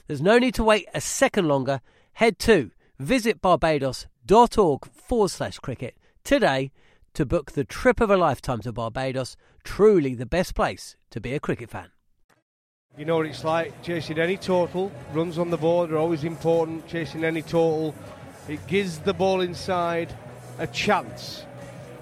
[0.07, 1.81] There's no need to wait a second longer.
[2.13, 6.71] Head to visitbarbados.org forward slash cricket today
[7.13, 9.37] to book the trip of a lifetime to Barbados.
[9.63, 11.89] Truly the best place to be a cricket fan.
[12.97, 14.91] You know what it's like chasing any total.
[15.13, 16.87] Runs on the board are always important.
[16.87, 17.95] Chasing any total,
[18.47, 20.15] it gives the ball inside
[20.59, 21.45] a chance.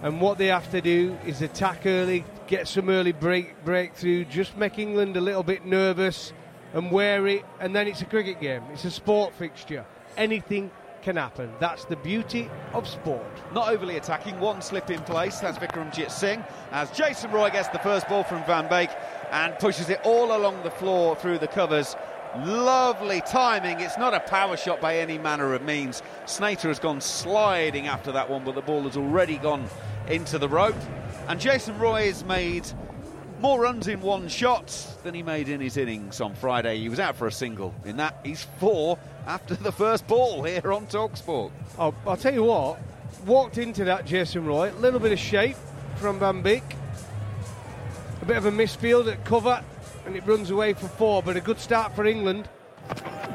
[0.03, 4.57] And what they have to do is attack early, get some early break breakthrough, just
[4.57, 6.33] make England a little bit nervous
[6.73, 8.63] and wary, and then it's a cricket game.
[8.73, 9.85] It's a sport fixture.
[10.17, 11.51] Anything can happen.
[11.59, 13.25] That's the beauty of sport.
[13.53, 15.39] Not overly attacking, one slip in place.
[15.39, 18.89] That's Vikramjit Singh as Jason Roy gets the first ball from Van Beek
[19.31, 21.95] and pushes it all along the floor through the covers.
[22.37, 23.81] Lovely timing.
[23.81, 26.01] It's not a power shot by any manner of means.
[26.25, 29.67] Snater has gone sliding after that one, but the ball has already gone
[30.07, 30.75] into the rope.
[31.27, 32.67] And Jason Roy has made
[33.39, 34.67] more runs in one shot
[35.03, 36.77] than he made in his innings on Friday.
[36.77, 37.73] He was out for a single.
[37.85, 41.51] In that, he's four after the first ball here on Talksport.
[41.79, 42.79] Oh, I'll tell you what,
[43.25, 45.57] walked into that Jason Roy, a little bit of shape
[45.95, 46.63] from Van Beek,
[48.21, 49.63] a bit of a misfield at cover,
[50.05, 52.47] and it runs away for four, but a good start for England.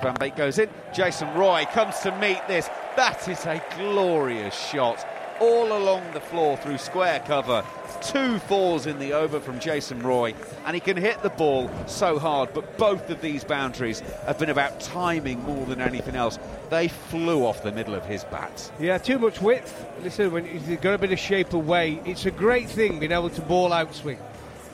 [0.03, 0.69] Van Beek goes in.
[0.95, 2.69] Jason Roy comes to meet this.
[2.97, 5.05] That is a glorious shot
[5.41, 7.65] all along the floor through square cover.
[8.03, 12.19] Two fours in the over from Jason Roy, and he can hit the ball so
[12.19, 12.53] hard.
[12.53, 16.39] But both of these boundaries have been about timing more than anything else.
[16.71, 18.71] They flew off the middle of his bat.
[18.79, 19.87] Yeah, too much width.
[20.03, 23.31] Listen, when you've got a bit of shape away, it's a great thing being able
[23.31, 24.19] to ball outswing.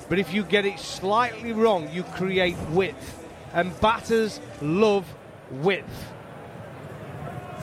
[0.09, 3.27] But if you get it slightly wrong, you create width.
[3.55, 5.07] And batters love
[5.51, 6.12] width.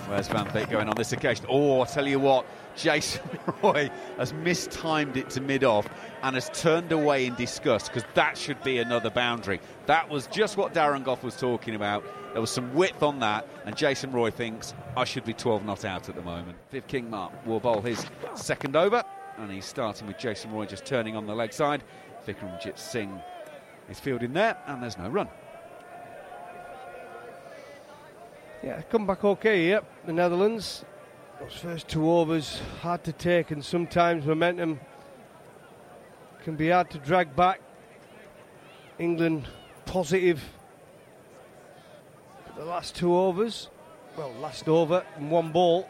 [0.08, 1.46] Where's Van Beek going on this occasion?
[1.48, 2.44] Oh, I tell you what,
[2.80, 3.22] Jason
[3.64, 5.88] Roy has mistimed it to mid off
[6.24, 9.60] and has turned away in disgust because that should be another boundary.
[9.86, 12.04] That was just what Darren Gough was talking about.
[12.32, 15.84] There was some width on that, and Jason Roy thinks I should be 12 not
[15.84, 16.58] out at the moment.
[16.72, 19.04] Viv Kingma will bowl his second over,
[19.38, 21.84] and he's starting with Jason Roy just turning on the leg side.
[22.28, 23.20] Vikramjit Singh
[23.90, 25.28] is fielding there, and there's no run.
[28.64, 30.86] Yeah, come back okay here, the Netherlands.
[31.40, 34.78] Those first two overs hard to take, and sometimes momentum
[36.44, 37.62] can be hard to drag back.
[38.98, 39.48] England
[39.86, 40.44] positive.
[42.58, 43.70] The last two overs,
[44.18, 45.88] well, last over and one ball,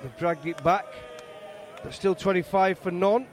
[0.00, 0.86] they've dragged it back,
[1.82, 3.26] but still 25 for none.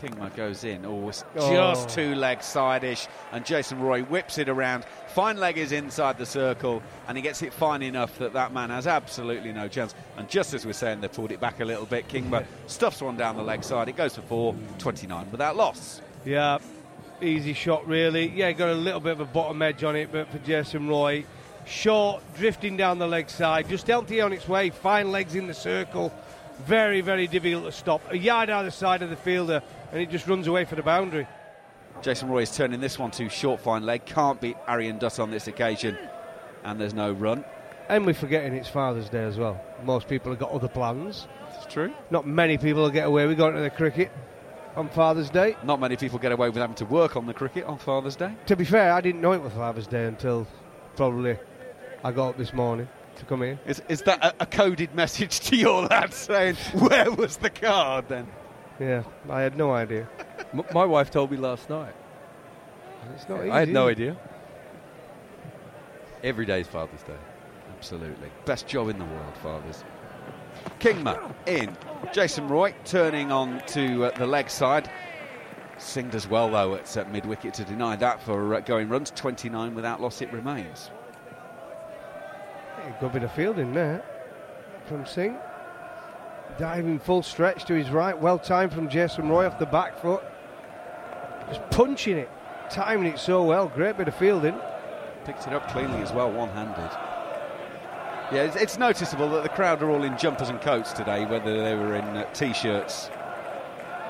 [0.00, 1.52] Kingma goes in, oh, it's Oh.
[1.52, 4.84] just two leg side-ish, and Jason Roy whips it around.
[5.08, 8.70] Fine leg is inside the circle, and he gets it fine enough that that man
[8.70, 9.94] has absolutely no chance.
[10.16, 12.08] And just as we're saying, they pulled it back a little bit.
[12.08, 13.88] Kingma stuffs one down the leg side.
[13.88, 16.00] It goes for four, 29 without loss.
[16.24, 16.58] Yeah,
[17.20, 18.28] easy shot really.
[18.28, 21.24] Yeah, got a little bit of a bottom edge on it, but for Jason Roy,
[21.66, 25.54] short, drifting down the leg side, just empty on its way, fine legs in the
[25.54, 26.12] circle.
[26.66, 28.02] Very, very difficult to stop.
[28.10, 31.26] A yard either side of the fielder, and he just runs away for the boundary.
[32.02, 34.04] Jason Roy is turning this one to short fine leg.
[34.04, 35.96] Can't beat Aryan Dutt on this occasion,
[36.64, 37.44] and there's no run.
[37.88, 39.60] And we're forgetting it's Father's Day as well.
[39.84, 41.26] Most people have got other plans.
[41.56, 41.92] It's true.
[42.10, 44.12] Not many people will get away with going to the cricket
[44.76, 45.56] on Father's Day.
[45.64, 48.34] Not many people get away with having to work on the cricket on Father's Day.
[48.46, 50.46] To be fair, I didn't know it was Father's Day until
[50.96, 51.38] probably
[52.04, 53.58] I got up this morning to come in.
[53.66, 57.50] Is, is is that a, a coded message to your lad saying, where was the
[57.50, 58.28] card then?
[58.78, 60.08] Yeah, I had no idea.
[60.54, 61.94] M- my wife told me last night.
[63.14, 63.50] It's not easy.
[63.50, 64.16] I had no idea.
[66.22, 67.16] Every day is Father's Day.
[67.76, 68.30] Absolutely.
[68.44, 69.84] Best job in the world, fathers.
[70.80, 71.76] Kingma in.
[72.12, 74.90] Jason Roy turning on to uh, the leg side.
[75.78, 79.12] Singed as well, though, at uh, mid wicket to deny that for uh, going runs.
[79.12, 80.90] 29 without loss, it remains.
[83.00, 84.02] Good bit of fielding there
[84.86, 85.36] from Singh.
[86.58, 88.18] Diving full stretch to his right.
[88.18, 90.24] Well timed from Jason Roy off the back foot.
[91.48, 92.30] Just punching it.
[92.70, 93.68] Timing it so well.
[93.68, 94.58] Great bit of fielding.
[95.24, 96.90] Picked it up cleanly as well, one handed.
[98.34, 101.62] Yeah, it's, it's noticeable that the crowd are all in jumpers and coats today, whether
[101.62, 103.10] they were in uh, t shirts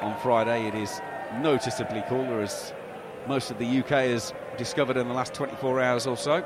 [0.00, 0.66] on Friday.
[0.66, 1.00] It is
[1.40, 2.72] noticeably cooler, as
[3.26, 6.44] most of the UK has discovered in the last 24 hours or so.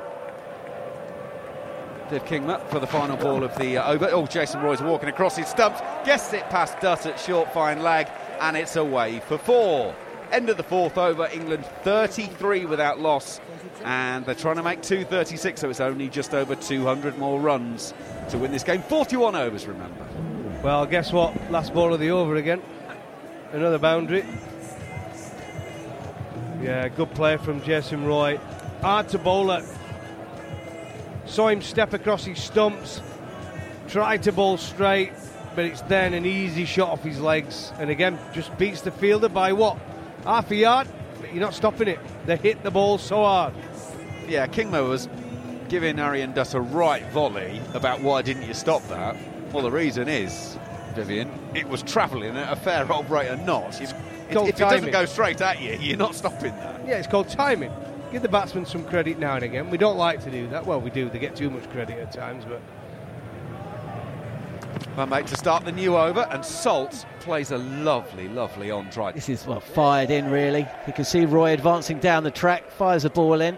[2.09, 4.09] Dave Kingma for the final ball of the uh, over.
[4.11, 8.07] Oh, Jason Roy's walking across his stumps, gets it past Dutt at short fine leg,
[8.41, 9.95] and it's away for four.
[10.31, 13.39] End of the fourth over, England 33 without loss,
[13.83, 17.93] and they're trying to make 236, so it's only just over 200 more runs
[18.29, 18.81] to win this game.
[18.81, 20.05] 41 overs, remember.
[20.63, 21.51] Well, guess what?
[21.51, 22.61] Last ball of the over again.
[23.51, 24.25] Another boundary.
[26.61, 28.37] Yeah, good play from Jason Roy.
[28.81, 29.63] Hard to bowl it.
[31.25, 33.01] Saw him step across his stumps.
[33.87, 35.11] Tried to bowl straight,
[35.55, 37.71] but it's then an easy shot off his legs.
[37.77, 39.77] And again, just beats the fielder by what?
[40.23, 40.87] Half a yard?
[41.19, 41.99] But you're not stopping it.
[42.25, 43.53] They hit the ball so hard.
[44.27, 45.09] Yeah, Kingma was
[45.69, 49.15] giving Aryan Dutt a right volley about why didn't you stop that.
[49.51, 50.57] Well, the reason is,
[50.95, 53.81] Vivian, it was travelling at a fair old rate of knots.
[53.81, 53.93] If,
[54.31, 56.87] Called if it doesn't go straight at you, you're not stopping that.
[56.87, 57.71] Yeah, it's called timing.
[58.13, 59.69] Give the batsman some credit now and again.
[59.71, 60.65] We don't like to do that.
[60.67, 61.09] Well, we do.
[61.09, 62.61] They get too much credit at times, but
[64.95, 69.11] My mate to start the new over, and Salt plays a lovely, lovely on try.
[69.13, 70.67] This is well fired in really.
[70.85, 73.57] You can see Roy advancing down the track, fires a ball in,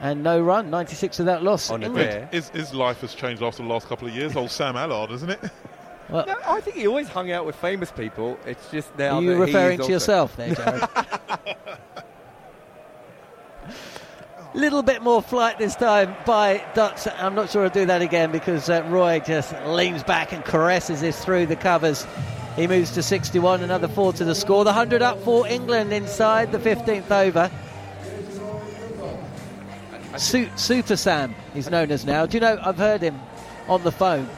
[0.00, 0.68] and no run.
[0.68, 1.70] 96 without loss.
[1.70, 2.28] On England.
[2.32, 4.34] His, his life has changed after the last couple of years.
[4.34, 5.40] Old Sam Allard, isn't it?
[6.10, 8.36] Well, No, I think he always hung out with famous people.
[8.44, 9.16] It's just now.
[9.18, 12.04] Are you that referring is to also- yourself there, Jarrod?
[14.54, 17.06] Little bit more flight this time by Dutt.
[17.18, 21.00] I'm not sure I'll do that again because uh, Roy just leans back and caresses
[21.00, 22.06] this through the covers.
[22.56, 24.64] He moves to 61, another four to the score.
[24.64, 27.50] The 100 up for England inside the 15th over.
[30.18, 32.26] Su- Super Sam, he's known as now.
[32.26, 33.18] Do you know, I've heard him
[33.68, 34.28] on the phone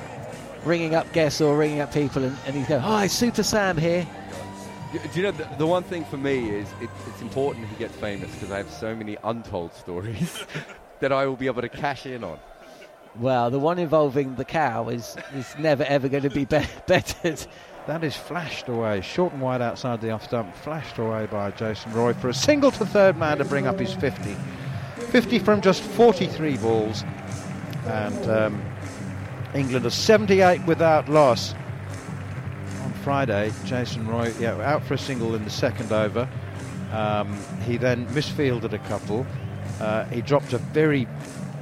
[0.64, 4.06] ringing up guests or ringing up people, and, and he's going, Hi, Super Sam here.
[4.94, 7.74] Do do you know the, the one thing for me is it, it's important he
[7.74, 10.44] gets famous because I have so many untold stories
[11.00, 12.38] that I will be able to cash in on.
[13.18, 17.44] Well, the one involving the cow is, is never ever going to be, be- bettered.
[17.88, 21.92] That is flashed away, short and wide outside the off stump, flashed away by Jason
[21.92, 24.36] Roy for a single to third man to bring up his 50.
[25.10, 27.02] 50 from just 43 balls,
[27.86, 28.62] and um,
[29.56, 31.52] England are 78 without loss.
[33.04, 36.26] Friday, Jason Roy, yeah, out for a single in the second over.
[36.90, 39.26] Um, he then misfielded a couple.
[39.78, 41.06] Uh, he dropped a very,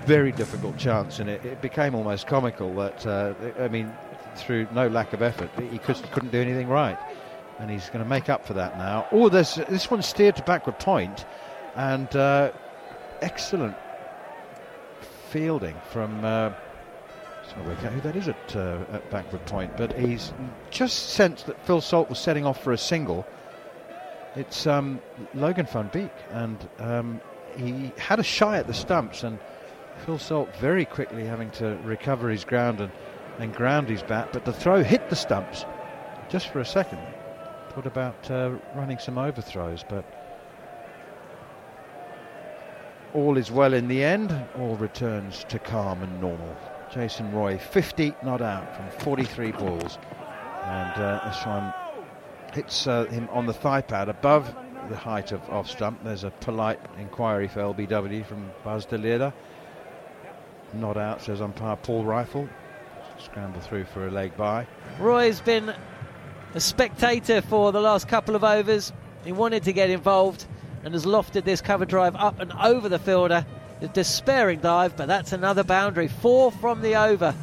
[0.06, 3.92] very difficult chance, and it, it became almost comical that, uh, I mean,
[4.36, 6.96] through no lack of effort, he could, couldn't do anything right.
[7.58, 9.08] And he's going to make up for that now.
[9.10, 11.26] Oh, there's, this one steered to backward point,
[11.74, 12.52] and uh,
[13.20, 13.74] excellent
[15.30, 16.24] fielding from.
[17.54, 20.32] So work out who that is at, uh, at backward point, but he's
[20.70, 23.26] just sensed that Phil Salt was setting off for a single.
[24.36, 25.00] It's um,
[25.34, 27.20] Logan van Beek, and um,
[27.56, 29.38] he had a shy at the stumps, and
[30.06, 32.90] Phil Salt very quickly having to recover his ground and,
[33.38, 35.66] and ground his bat, but the throw hit the stumps
[36.30, 37.00] just for a second.
[37.74, 40.06] Thought about uh, running some overthrows, but
[43.12, 44.34] all is well in the end.
[44.58, 46.56] All returns to calm and normal.
[46.92, 49.98] Jason Roy, 50 not out from 43 balls.
[50.64, 51.72] And uh, this one
[52.52, 54.54] hits uh, him on the thigh pad above
[54.88, 56.04] the height of off stump.
[56.04, 59.32] There's a polite inquiry for LBW from Bas de Leede.
[60.74, 62.48] Not out, says umpire Paul Reiffel.
[63.18, 64.66] Scramble through for a leg by.
[64.98, 65.74] Roy's been
[66.54, 68.92] a spectator for the last couple of overs.
[69.24, 70.44] He wanted to get involved
[70.84, 73.46] and has lofted this cover drive up and over the fielder.
[73.82, 76.06] A despairing dive, but that's another boundary.
[76.06, 77.34] Four from the over.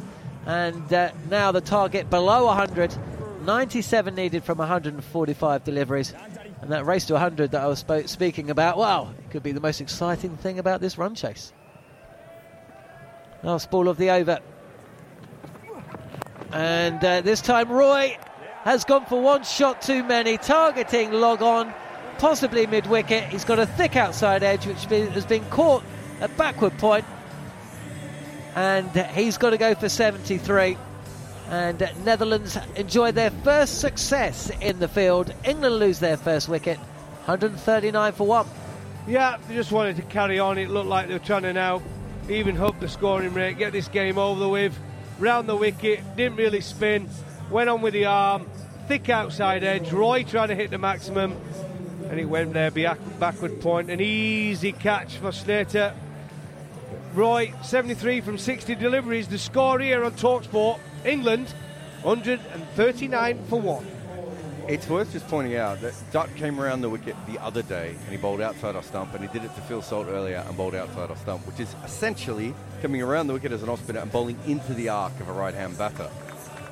[0.46, 2.96] And uh, now the target below 100.
[3.44, 6.14] 97 needed from 145 deliveries.
[6.62, 9.52] And that race to 100 that I was sp- speaking about, wow, it could be
[9.52, 11.52] the most exciting thing about this run chase.
[13.42, 14.38] Last ball of the over.
[16.52, 18.16] And uh, this time Roy
[18.64, 21.72] has gone for one shot too many, targeting log on,
[22.18, 23.24] possibly mid wicket.
[23.24, 25.82] He's got a thick outside edge which has been caught
[26.20, 27.04] at backward point.
[28.54, 30.76] and he's got to go for 73.
[31.48, 35.34] And Netherlands enjoy their first success in the field.
[35.44, 38.46] England lose their first wicket, 139 for one.
[39.08, 40.58] Yeah, they just wanted to carry on.
[40.58, 41.82] It looked like they were trying to now
[42.28, 44.78] even up the scoring rate, get this game over with.
[45.18, 47.08] Round the wicket, didn't really spin,
[47.50, 48.48] went on with the arm,
[48.86, 49.92] thick outside edge.
[49.92, 51.36] Roy trying to hit the maximum,
[52.08, 53.90] and it went there backward point.
[53.90, 55.94] An easy catch for Slater.
[57.14, 59.26] Roy, 73 from 60 deliveries.
[59.26, 61.48] The score here on Talksport, England,
[62.02, 63.86] 139 for one.
[64.68, 68.08] It's worth just pointing out that Dutt came around the wicket the other day and
[68.10, 70.76] he bowled outside off stump, and he did it to Phil Salt earlier and bowled
[70.76, 74.12] outside off stump, which is essentially coming around the wicket as an off spinner and
[74.12, 76.08] bowling into the arc of a right hand batter.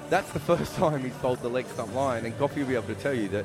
[0.09, 2.87] That's the first time he's bowled the leg stump line, and Goffey will be able
[2.87, 3.45] to tell you that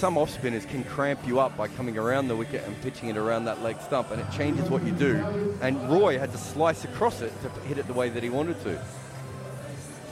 [0.00, 3.18] some off spinners can cramp you up by coming around the wicket and pitching it
[3.18, 5.22] around that leg stump, and it changes what you do.
[5.60, 8.58] And Roy had to slice across it to hit it the way that he wanted
[8.64, 8.82] to.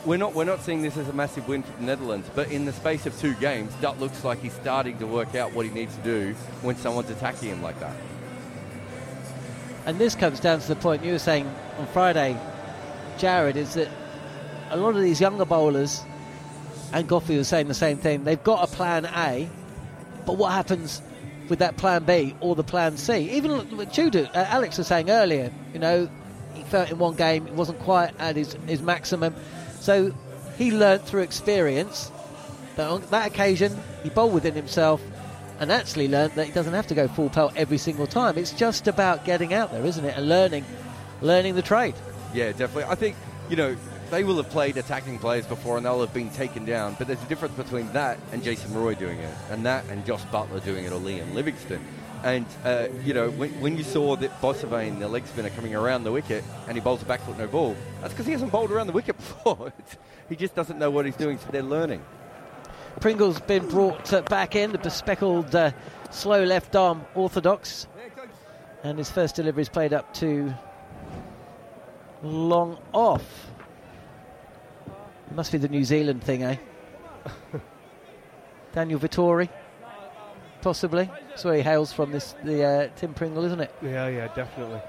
[0.04, 2.66] We're not we're not seeing this as a massive win for the Netherlands, but in
[2.66, 5.72] the space of two games, Dutt looks like he's starting to work out what he
[5.72, 7.96] needs to do when someone's attacking him like that.
[9.86, 12.38] And this comes down to the point you were saying on Friday,
[13.16, 13.88] Jarrod, is that
[14.68, 16.02] a lot of these younger bowlers,
[16.92, 19.48] and Goffey was saying the same thing, they've got a plan A,
[20.28, 21.00] but what happens
[21.48, 23.30] with that plan B or the plan C?
[23.30, 26.06] Even Judo, uh, Alex was saying earlier, you know,
[26.52, 29.34] he felt in one game it wasn't quite at his, his maximum.
[29.80, 30.12] So
[30.58, 32.12] he learnt through experience
[32.76, 35.00] that on that occasion he bowled within himself
[35.60, 38.36] and actually learnt that he doesn't have to go full pelt every single time.
[38.36, 40.14] It's just about getting out there, isn't it?
[40.14, 40.66] And learning
[41.22, 41.94] learning the trade.
[42.34, 42.84] Yeah, definitely.
[42.84, 43.16] I think,
[43.48, 43.74] you know,
[44.10, 46.96] they will have played attacking players before and they'll have been taken down.
[46.98, 50.24] But there's a difference between that and Jason Roy doing it, and that and Jos
[50.26, 51.84] Buttler doing it, or Liam Livingstone.
[52.24, 56.02] And, uh, you know, when, when, you saw that Boissevain, the leg spinner, coming around
[56.02, 58.72] the wicket and he bowls a back foot no ball, that's because he hasn't bowled
[58.72, 59.72] around the wicket before.
[60.28, 62.04] he just doesn't know what he's doing, so they're learning.
[63.00, 65.70] Pringle's been brought uh, back in, the bespeckled uh,
[66.10, 67.86] slow left arm orthodox.
[68.82, 70.52] And his first delivery is played up to
[72.22, 73.47] long off.
[75.30, 76.56] It must be the New Zealand thing, eh?
[78.72, 79.48] Daniel Vettori,
[80.62, 81.10] possibly.
[81.28, 82.12] That's where he hails from.
[82.12, 83.74] This the uh, Tim Pringle, isn't it?
[83.82, 84.80] Yeah, yeah, definitely,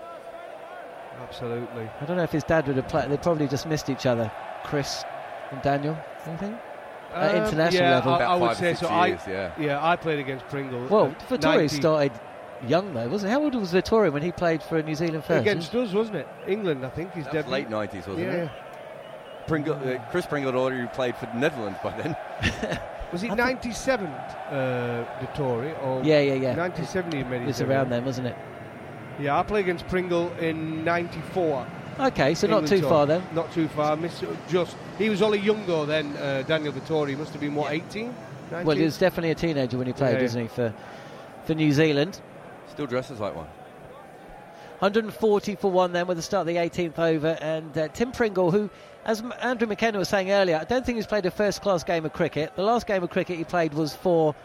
[1.21, 1.89] absolutely.
[1.99, 3.09] I don't know if his dad would have played.
[3.09, 4.31] They probably just missed each other,
[4.63, 5.03] Chris
[5.51, 5.97] and Daniel.
[6.25, 6.53] Anything?
[7.13, 8.87] Um, At international yeah, level, I, I would say so.
[9.05, 9.51] Years, I, yeah.
[9.59, 10.87] yeah, I played against Pringle.
[10.87, 12.11] Well, Vettori started
[12.67, 13.33] young though, wasn't he?
[13.33, 15.41] How old was Vettori when he played for New Zealand first?
[15.41, 16.27] Against us, wasn't it?
[16.47, 17.13] England, I think.
[17.13, 17.47] He's dead.
[17.47, 18.33] Late nineties, wasn't yeah.
[18.45, 18.51] it?
[19.47, 22.15] Pringle, uh, Chris Pringle had already played for the Netherlands by then.
[23.11, 25.83] was he 97, uh, Vettori?
[25.83, 26.55] Or yeah, yeah, yeah.
[26.55, 28.35] 97 he made It was around then, wasn't it?
[29.19, 31.67] Yeah, I played against Pringle in 94.
[31.99, 32.89] Okay, so England not too tour.
[32.89, 33.23] far then.
[33.33, 33.97] Not too far.
[33.97, 37.09] Miss, just He was only younger than uh, Daniel Vettori.
[37.09, 38.15] He must have been, what, 18?
[38.51, 38.65] 19?
[38.65, 40.23] Well, he was definitely a teenager when he played, Yeah, yeah.
[40.23, 40.73] wasn't he, for,
[41.45, 42.21] for New Zealand.
[42.69, 43.47] Still dresses like one.
[44.79, 47.37] 140 for one then with the start of the 18th over.
[47.41, 48.69] And uh, Tim Pringle, who,
[49.05, 52.05] as Andrew McKenna was saying earlier, I don't think he's played a first class game
[52.05, 52.55] of cricket.
[52.55, 54.35] The last game of cricket he played was for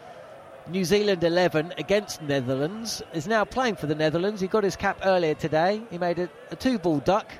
[0.67, 3.01] New Zealand 11 against Netherlands.
[3.13, 4.41] Is now playing for the Netherlands.
[4.41, 5.81] He got his cap earlier today.
[5.91, 7.31] He made a, a two ball duck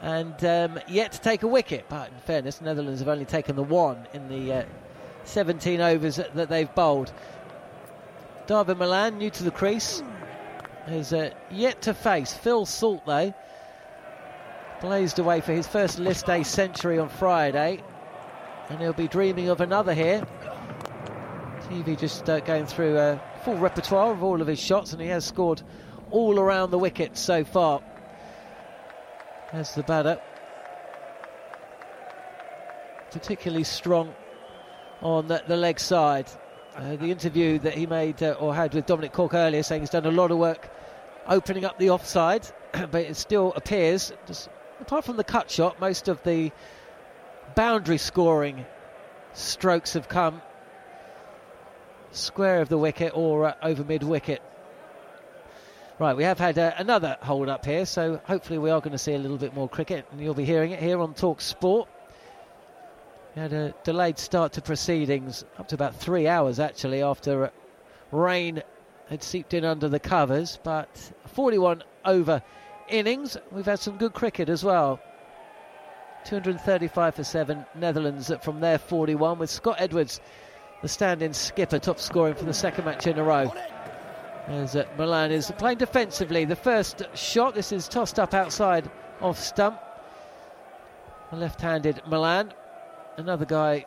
[0.00, 1.86] and um, yet to take a wicket.
[1.88, 4.64] But in fairness, Netherlands have only taken the one in the uh,
[5.24, 7.12] 17 overs that, they've bowled.
[8.46, 10.02] Dawid Malan, new to the crease,
[10.86, 13.34] has uh, yet to face Phil Salt, though.
[14.80, 17.82] Blazed away for his first List A century on Friday,
[18.68, 20.24] and he'll be dreaming of another here.
[21.68, 25.08] TV just uh, going through a full repertoire of all of his shots, and he
[25.08, 25.62] has scored
[26.10, 27.82] all around the wicket so far.
[29.52, 30.20] As the batter,
[33.10, 34.14] particularly strong
[35.02, 36.30] on the, the leg side.
[36.76, 39.90] Uh, the interview that he made uh, or had with Dominic Cork earlier, saying he's
[39.90, 40.70] done a lot of work
[41.26, 44.48] opening up the offside, but it still appears, just,
[44.80, 46.52] apart from the cut shot, most of the
[47.54, 48.64] boundary scoring
[49.32, 50.42] strokes have come
[52.10, 54.42] square of the wicket or uh, over mid wicket.
[55.98, 58.98] Right, we have had uh, another hold up here, so hopefully we are going to
[58.98, 61.88] see a little bit more cricket, and you'll be hearing it here on Talk Sport.
[63.34, 67.50] We had a delayed start to proceedings, up to about three hours actually, after uh,
[68.12, 68.62] rain
[69.08, 70.88] had seeped in under the covers, but
[71.26, 72.42] 41 over
[72.90, 73.36] innings.
[73.50, 75.00] We've had some good cricket as well.
[76.24, 80.20] 235 for 7, Netherlands from their 41, with Scott Edwards,
[80.82, 83.52] the stand in skipper, top scoring for the second match in a row.
[84.46, 86.44] As uh, Malan is playing defensively.
[86.44, 89.78] The first shot, this is tossed up outside off stump.
[91.32, 92.52] Left handed Malan,
[93.18, 93.84] another guy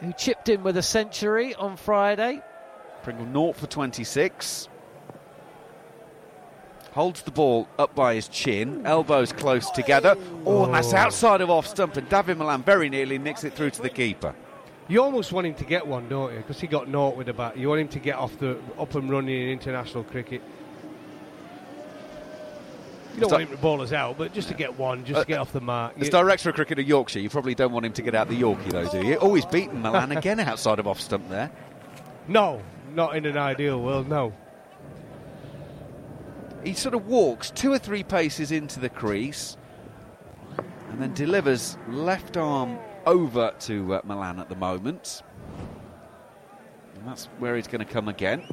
[0.00, 2.42] who chipped in with a century on Friday.
[3.02, 4.68] Pringle naught for 26.
[6.98, 10.16] Holds the ball up by his chin, elbows close together.
[10.44, 13.82] Oh, that's outside of off stump, and Dawid Malan very nearly nicks it through to
[13.82, 14.34] the keeper.
[14.88, 16.38] You almost want him to get one, don't you?
[16.38, 17.56] Because he got naught with the bat.
[17.56, 20.42] You want him to get off the up and running in international cricket.
[23.14, 25.22] You don't want him to bowl us out, but just to get one, just Uh,
[25.22, 25.92] to get off the mark.
[26.00, 28.42] As director of cricket of Yorkshire, you probably don't want him to get out the
[28.42, 29.18] Yorkie, though, do you?
[29.20, 31.52] Oh, he's beaten Malan again outside of off stump there.
[32.26, 32.60] no,
[32.92, 34.32] not in an ideal world, no.
[36.64, 39.56] He sort of walks two or three paces into the crease
[40.90, 45.22] and then delivers left arm over to uh, Malan at the moment.
[46.96, 48.44] And that's where he's going to come again.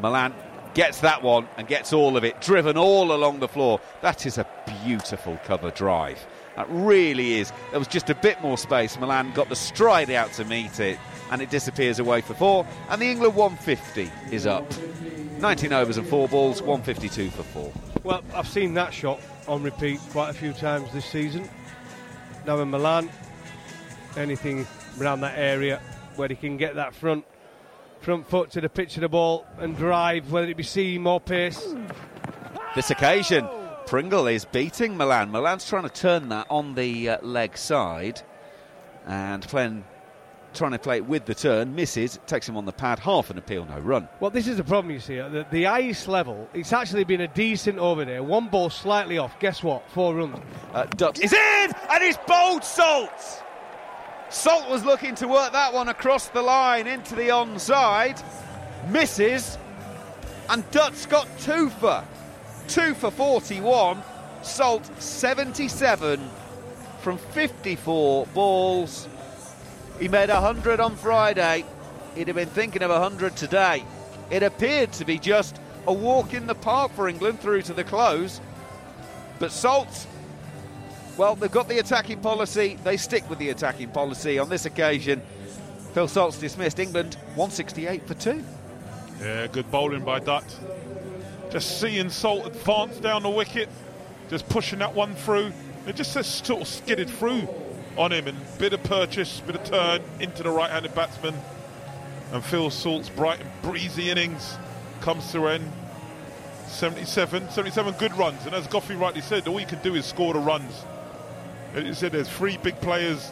[0.00, 0.32] Malan
[0.74, 3.80] gets that one and gets all of it, driven all along the floor.
[4.02, 4.46] That is a
[4.84, 6.26] beautiful cover drive.
[6.56, 7.52] That really is.
[7.70, 8.98] There was just a bit more space.
[8.98, 10.98] Malan got the stride out to meet it,
[11.30, 12.66] and it disappears away for four.
[12.88, 14.64] And the England 150 is up.
[15.44, 17.70] 19 overs and four balls, 152 for four.
[18.02, 21.46] Well, I've seen that shot on repeat quite a few times this season.
[22.46, 23.10] Now in Malan,
[24.16, 24.66] anything
[24.98, 25.82] around that area
[26.16, 27.26] where he can get that front
[28.00, 31.20] front foot to the pitch of the ball and drive, whether it be seam or
[31.20, 31.74] pace.
[32.74, 33.46] This occasion,
[33.86, 35.30] Pringle is beating Malan.
[35.30, 38.22] Malan's trying to turn that on the uh, leg side
[39.06, 39.84] and playing,
[40.54, 43.38] trying to play it with the turn, misses, takes him on the pad, half an
[43.38, 44.08] appeal, no run.
[44.20, 45.16] Well, this is the problem you see.
[45.16, 48.22] The, the ice level, it's actually been a decent over there.
[48.22, 49.38] One ball slightly off.
[49.40, 49.88] Guess what?
[49.90, 50.38] Four runs.
[50.72, 50.86] Uh,
[51.20, 53.42] is in and he's bowled Salt.
[54.30, 58.22] Salt was looking to work that one across the line into the onside,
[58.90, 59.58] misses,
[60.50, 62.04] and Dutt's got two for
[62.68, 64.02] two for 41.
[64.42, 66.20] Salt 77
[67.00, 69.08] from 54 balls.
[69.98, 71.64] He made 100 on Friday.
[72.14, 73.84] He'd have been thinking of 100 today.
[74.30, 77.84] It appeared to be just a walk in the park for England through to the
[77.84, 78.40] close.
[79.38, 80.06] But Salt
[81.16, 82.76] well, they've got the attacking policy.
[82.82, 84.38] They stick with the attacking policy.
[84.38, 85.22] On this occasion,
[85.92, 86.80] Phil Salt's dismissed.
[86.80, 88.42] England 168 for two.
[89.20, 90.44] Yeah, good bowling by Dutt.
[91.50, 93.68] Just seeing Salt advance down the wicket,
[94.28, 95.52] just pushing that one through.
[95.86, 97.46] It just sort of skidded through
[97.96, 101.34] on him and bit of purchase, bit of turn into the right-handed batsman.
[102.32, 104.56] And Phil Salt's bright and breezy innings
[105.00, 105.70] comes to end.
[106.66, 108.44] 77, 77 good runs.
[108.46, 110.84] And as Goffey rightly said, all you can do is score the runs.
[111.74, 113.30] As you said, there's three big players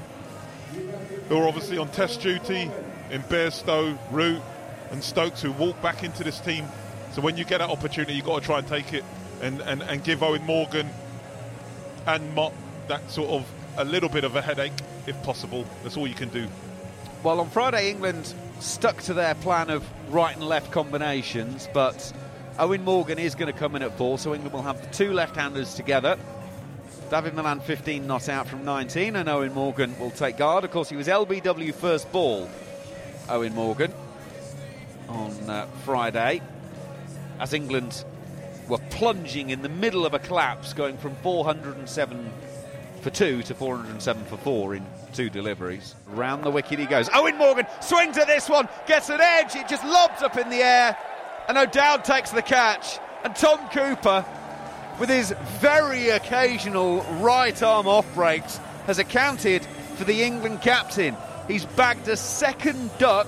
[1.29, 2.71] who are obviously on test duty
[3.11, 4.41] in Bairstow, Root,
[4.91, 6.67] and Stokes who walk back into this team.
[7.13, 9.05] So when you get that opportunity, you've got to try and take it
[9.41, 10.89] and, and, and give Eoin Morgan
[12.07, 12.53] and Mott
[12.89, 13.47] that sort of
[13.77, 14.73] a little bit of a headache,
[15.07, 15.65] if possible.
[15.83, 16.47] That's all you can do.
[17.23, 22.13] Well, on Friday, England stuck to their plan of right and left combinations, but
[22.59, 25.13] Eoin Morgan is going to come in at four, so England will have the two
[25.13, 26.19] left-handers together.
[27.11, 30.65] Dawid Malan 15 not out from 19, and Eoin Morgan will take guard.
[30.65, 32.49] Of course, he was LBW first ball,
[33.29, 33.93] Eoin Morgan,
[35.09, 36.41] on uh, Friday,
[37.39, 38.05] as England
[38.69, 42.33] were plunging in the middle of a collapse, going from 407
[43.03, 45.95] for two to 407 for four in two deliveries.
[46.07, 47.09] Round the wicket he goes.
[47.09, 50.63] Eoin Morgan swings at this one, gets an edge, it just lobs up in the
[50.63, 50.97] air,
[51.49, 52.99] and O'Dowd takes the catch.
[53.25, 54.25] And Tom Cooper,
[54.99, 59.65] with his very occasional right arm off breaks, has accounted
[59.97, 61.17] for the England captain.
[61.49, 63.27] He's bagged a second duck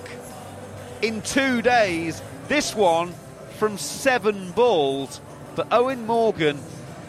[1.01, 2.21] in two days.
[2.47, 3.13] This one
[3.57, 5.19] from seven balls.
[5.55, 6.59] But Eoin Morgan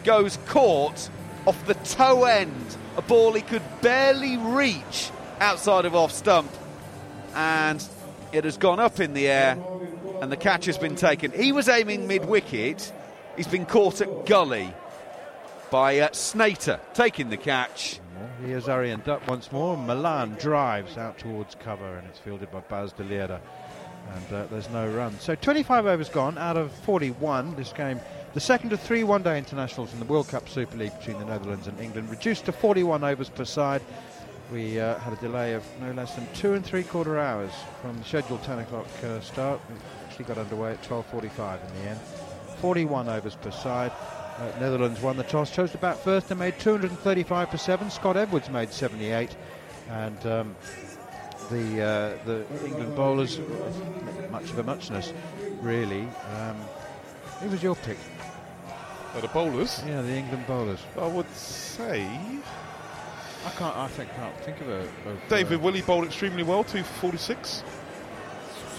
[0.03, 1.09] goes caught
[1.47, 6.51] off the toe end, a ball he could barely reach outside of off stump.
[7.33, 7.83] And
[8.33, 9.57] it has gone up in the air,
[10.21, 11.31] and the catch has been taken.
[11.31, 12.91] He was aiming mid wicket,
[13.37, 14.73] he's been caught at gully
[15.71, 18.01] by uh, Snater taking the catch.
[18.43, 19.77] Here's Aryan Dutt once more.
[19.77, 23.39] Malan drives out towards cover, and it's fielded by Bas de Leede.
[24.15, 25.17] And uh, there's no run.
[25.19, 27.55] So 25 overs gone out of 41.
[27.55, 27.99] This game,
[28.33, 31.25] the second of three one day internationals in the World Cup Super League between the
[31.25, 33.81] Netherlands and England, reduced to 41 overs per side.
[34.51, 37.51] We uh, had a delay of no less than two and three quarter hours
[37.81, 39.59] from the scheduled 10 o'clock uh, start.
[39.69, 39.75] We
[40.07, 41.99] actually got underway at 12.45 in the end.
[42.61, 43.91] 41 overs per side.
[44.37, 47.89] Uh, Netherlands won the toss, chose to bat first and made 235 for 7.
[47.89, 49.35] Scott Edwards made 78.
[49.89, 50.55] And um,
[51.49, 53.39] the uh, the England bowlers,
[54.31, 55.13] much of a muchness,
[55.61, 56.07] really.
[56.35, 56.57] Um,
[57.39, 57.97] who was your pick?
[59.17, 59.81] Uh, the bowlers?
[59.87, 60.79] Yeah, the England bowlers.
[60.97, 62.03] I would say.
[63.45, 63.75] I can't.
[63.75, 64.79] I think can't think of a.
[64.81, 67.63] Of, David Willey bowled extremely well, 246.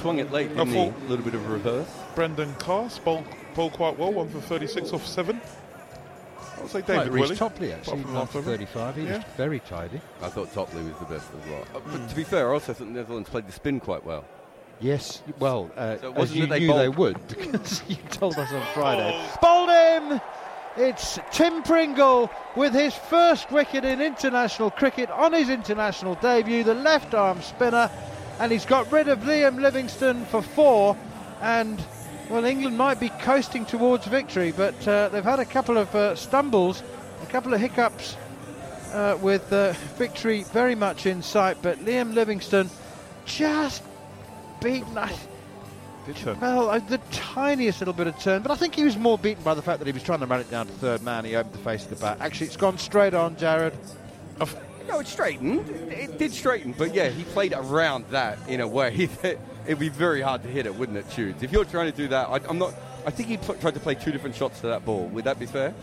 [0.01, 1.89] Swung it late, I didn't A little bit of a reverse.
[2.15, 3.25] Brydon Carse bowled,
[3.57, 5.41] bowled quite well, 1 for 36 off 7.
[6.57, 7.37] I would say David Like Reece Willey.
[7.37, 8.95] Topley, actually, from not 35.
[8.95, 9.23] He was Yeah.
[9.37, 10.01] very tidy.
[10.23, 11.65] I thought Topley was the best as well.
[11.75, 14.25] Uh, But to be fair, I also think the Netherlands played the spin quite well.
[14.81, 18.53] Yes, well, uh, So it as you they knew they would because you told us
[18.53, 19.29] on Friday.
[19.43, 20.21] Bowled him!
[20.77, 26.75] It's Tim Pringle with his first wicket in international cricket on his international debut, the
[26.75, 27.91] left arm spinner,
[28.39, 30.97] and he's got rid of Liam Livingstone for four.
[31.41, 31.85] And
[32.31, 36.15] well, England might be coasting towards victory, but uh, they've had a couple of uh,
[36.15, 36.85] stumbles,
[37.23, 38.17] a couple of hiccups
[38.93, 41.57] uh, with uh, victory very much in sight.
[41.61, 42.71] But Liam Livingstone
[43.25, 43.83] just
[44.61, 44.97] beaten.
[44.97, 45.13] I,
[46.41, 49.43] well, uh, the tiniest little bit of turn, but I think he was more beaten
[49.45, 51.25] by the fact that he was trying to run it down to third man.
[51.27, 52.19] He opened the face of the bat.
[52.21, 53.75] Actually, it's gone straight on, Jarrod.
[54.89, 55.69] No, it straightened.
[55.69, 59.79] It, it did straighten, but yeah, he played around that in a way that it'd
[59.79, 61.43] be very hard to hit it, wouldn't it, Tudes?
[61.43, 62.75] If you're trying to do that, I, I'm not.
[63.07, 65.07] I think he pl- tried to play two different shots to that ball.
[65.09, 65.75] Would that be fair?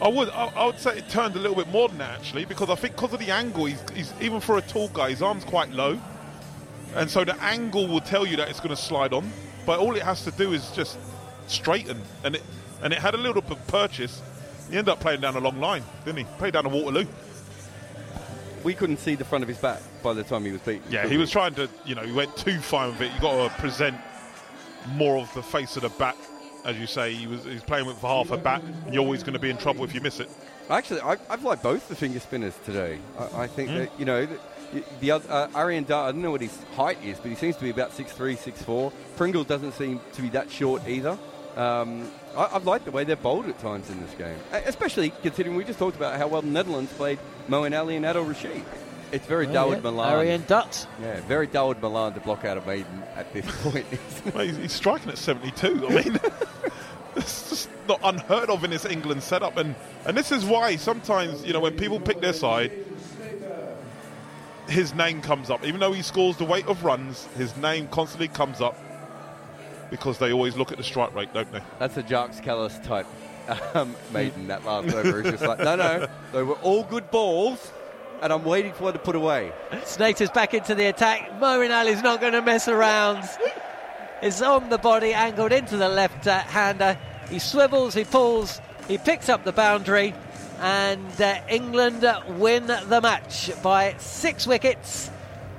[0.00, 2.44] I would, I, I would say it turned a little bit more than that actually,
[2.44, 5.22] because I think because of the angle, he's, he's even for a tall guy, his
[5.22, 5.98] arm's quite low,
[6.94, 9.30] and so the angle will tell you that it's going to slide on.
[9.66, 10.98] But all it has to do is just
[11.48, 12.42] straighten, and it
[12.82, 14.22] and it had a little bit of purchase.
[14.70, 16.24] He ended up playing down a long line, didn't he?
[16.38, 17.06] Played down a Waterloo.
[18.64, 20.82] We couldn't see the front of his back by the time he was beaten.
[20.90, 23.12] Yeah, he was trying to, you know, he went too fine with it.
[23.14, 23.96] You got to present
[24.94, 26.16] more of the face of the back,
[26.64, 27.12] as you say.
[27.14, 29.56] He was he's playing with half a bat, and you're always going to be in
[29.56, 30.28] trouble if you miss it.
[30.68, 32.98] Actually, I, I've liked both the finger spinners today.
[33.18, 33.78] I, I think Mm.
[33.78, 34.38] that you know the,
[35.00, 36.08] the other uh, Aryan Dutt.
[36.08, 38.92] I don't know what his height is, but he seems to be about 6'3", 6'4".
[39.16, 41.18] Pringle doesn't seem to be that short either.
[41.56, 45.56] Um, I, I've liked the way they're bowled at times in this game, especially considering
[45.56, 48.62] we just talked about how well the Netherlands played Moeen Ali and Adil Rashid.
[49.12, 49.80] It's very Oh, Dawid yeah.
[49.90, 50.12] Malan.
[50.12, 50.86] Aryan Dutt.
[51.00, 53.86] Yeah, very Dawid Malan to block out a maiden at this point.
[54.34, 55.86] Well, he's, he's striking at 72.
[55.88, 56.18] I mean,
[57.16, 59.56] it's just not unheard of in this England setup.
[59.56, 62.72] And, and this is why sometimes, you know, when people pick their side,
[64.68, 65.64] his name comes up.
[65.64, 68.76] Even though he scores the weight of runs, his name constantly comes up
[69.90, 71.60] because they always look at the strike rate, don't they?
[71.78, 73.06] That's a Jacques Kallis type
[73.74, 75.20] um, maiden, that last over.
[75.20, 77.72] It's just like, no, no, they were all good balls,
[78.20, 79.52] and I'm waiting for one to put away.
[79.84, 81.40] Snater's back into the attack.
[81.40, 83.28] Moeen Ali's not going to mess around.
[84.22, 86.98] It's on the body, angled into the left uh, hander.
[87.30, 90.14] He swivels, he pulls, he picks up the boundary,
[90.60, 92.06] and uh, England
[92.38, 95.10] win the match by six wickets.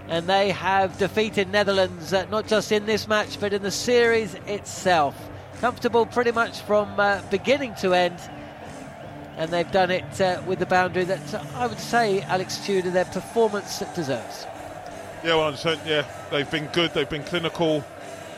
[0.10, 4.36] And they have defeated Netherlands uh, not just in this match but in the series
[4.46, 5.16] itself.
[5.60, 8.18] Comfortable pretty much from uh, beginning to end
[9.38, 12.90] and they've done it uh, with the boundary that uh, I would say, Alex Tudor,
[12.90, 14.46] their performance deserves.
[15.24, 15.56] Yeah, well.
[15.86, 16.94] Yeah, they've been good.
[16.94, 17.86] They've been clinical.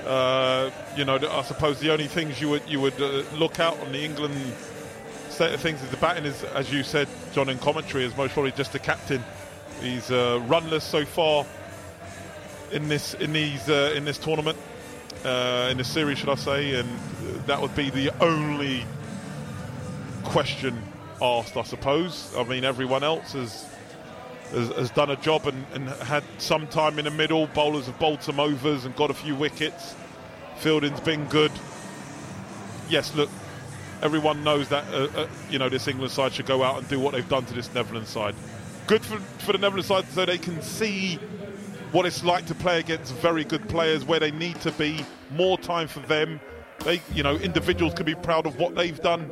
[0.05, 2.99] Uh, you know, I suppose the only things you would you would
[3.33, 4.35] look out on the England
[5.39, 8.33] state of things is the batting is, as you said, John, in commentary, is most
[8.33, 9.23] probably just the captain.
[9.81, 11.45] He's uh, runless so far
[12.73, 14.57] in this in these uh, in this tournament,
[15.23, 16.73] uh, in this series, should I say?
[16.75, 16.89] And
[17.45, 18.83] that would be the only
[20.25, 20.77] question
[21.21, 22.35] asked, I suppose.
[22.35, 23.65] I mean, everyone else has
[24.51, 27.47] has, has done a job and, and, had some time in the middle.
[27.47, 29.95] Bowlers have bowled some overs and got a few wickets.
[30.57, 31.53] Fielding's been good.
[32.89, 33.29] Yes, look,
[34.01, 36.99] everyone knows that uh, uh, you know this England side should go out and do
[36.99, 38.35] what they've done to this Netherlands side.
[38.87, 41.19] Good for, for the Netherlands side so they can see
[41.91, 45.05] what it's like to play against very good players where they need to be.
[45.31, 46.39] More time for them.
[46.85, 49.29] They, you know, individuals can be proud of what they've done.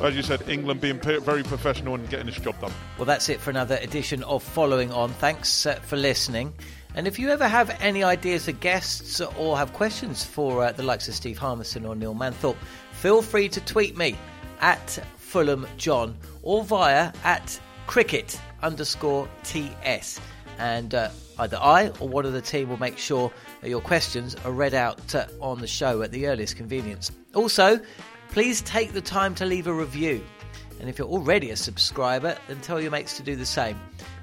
[0.00, 2.72] As you said, England being very professional and getting this job done.
[2.98, 5.10] Well, that's it for another edition of Following On.
[5.10, 6.52] Thanks uh, for listening.
[6.94, 10.84] And if you ever have any ideas for guests or have questions for uh, the
[10.84, 12.56] likes of Steve Harmison or Neil Manthorp,
[13.04, 14.16] feel free to tweet me
[14.62, 20.18] at Fulham John or via at cricket underscore TS.
[20.56, 23.30] And uh, either I or one of the team will make sure
[23.60, 27.10] that your questions are read out uh, on the show at the earliest convenience.
[27.34, 27.78] Also,
[28.30, 30.24] please take the time to leave a review.
[30.80, 33.78] And if you're already a subscriber, then tell your mates to do the same.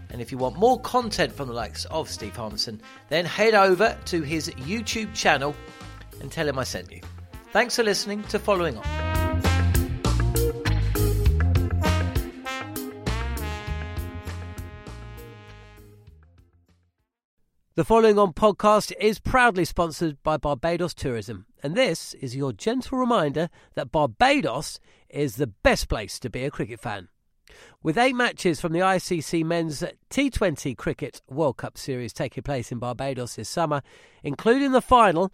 [0.09, 3.95] And if you want more content from the likes of Steve Harmison, then head over
[4.05, 5.55] to his YouTube channel
[6.19, 7.01] and tell him I sent you.
[7.51, 8.83] Thanks for listening to Following On.
[17.75, 22.97] The following on podcast is proudly sponsored by Barbados Tourism, and this is your gentle
[22.97, 24.79] reminder that Barbados
[25.09, 27.09] is the best place to be a cricket fan.
[27.83, 32.79] With eight matches from the ICC Men's T20 Cricket World Cup Series taking place in
[32.79, 33.81] Barbados this summer,
[34.23, 35.33] including the final,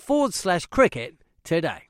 [0.00, 1.89] forward slash cricket today.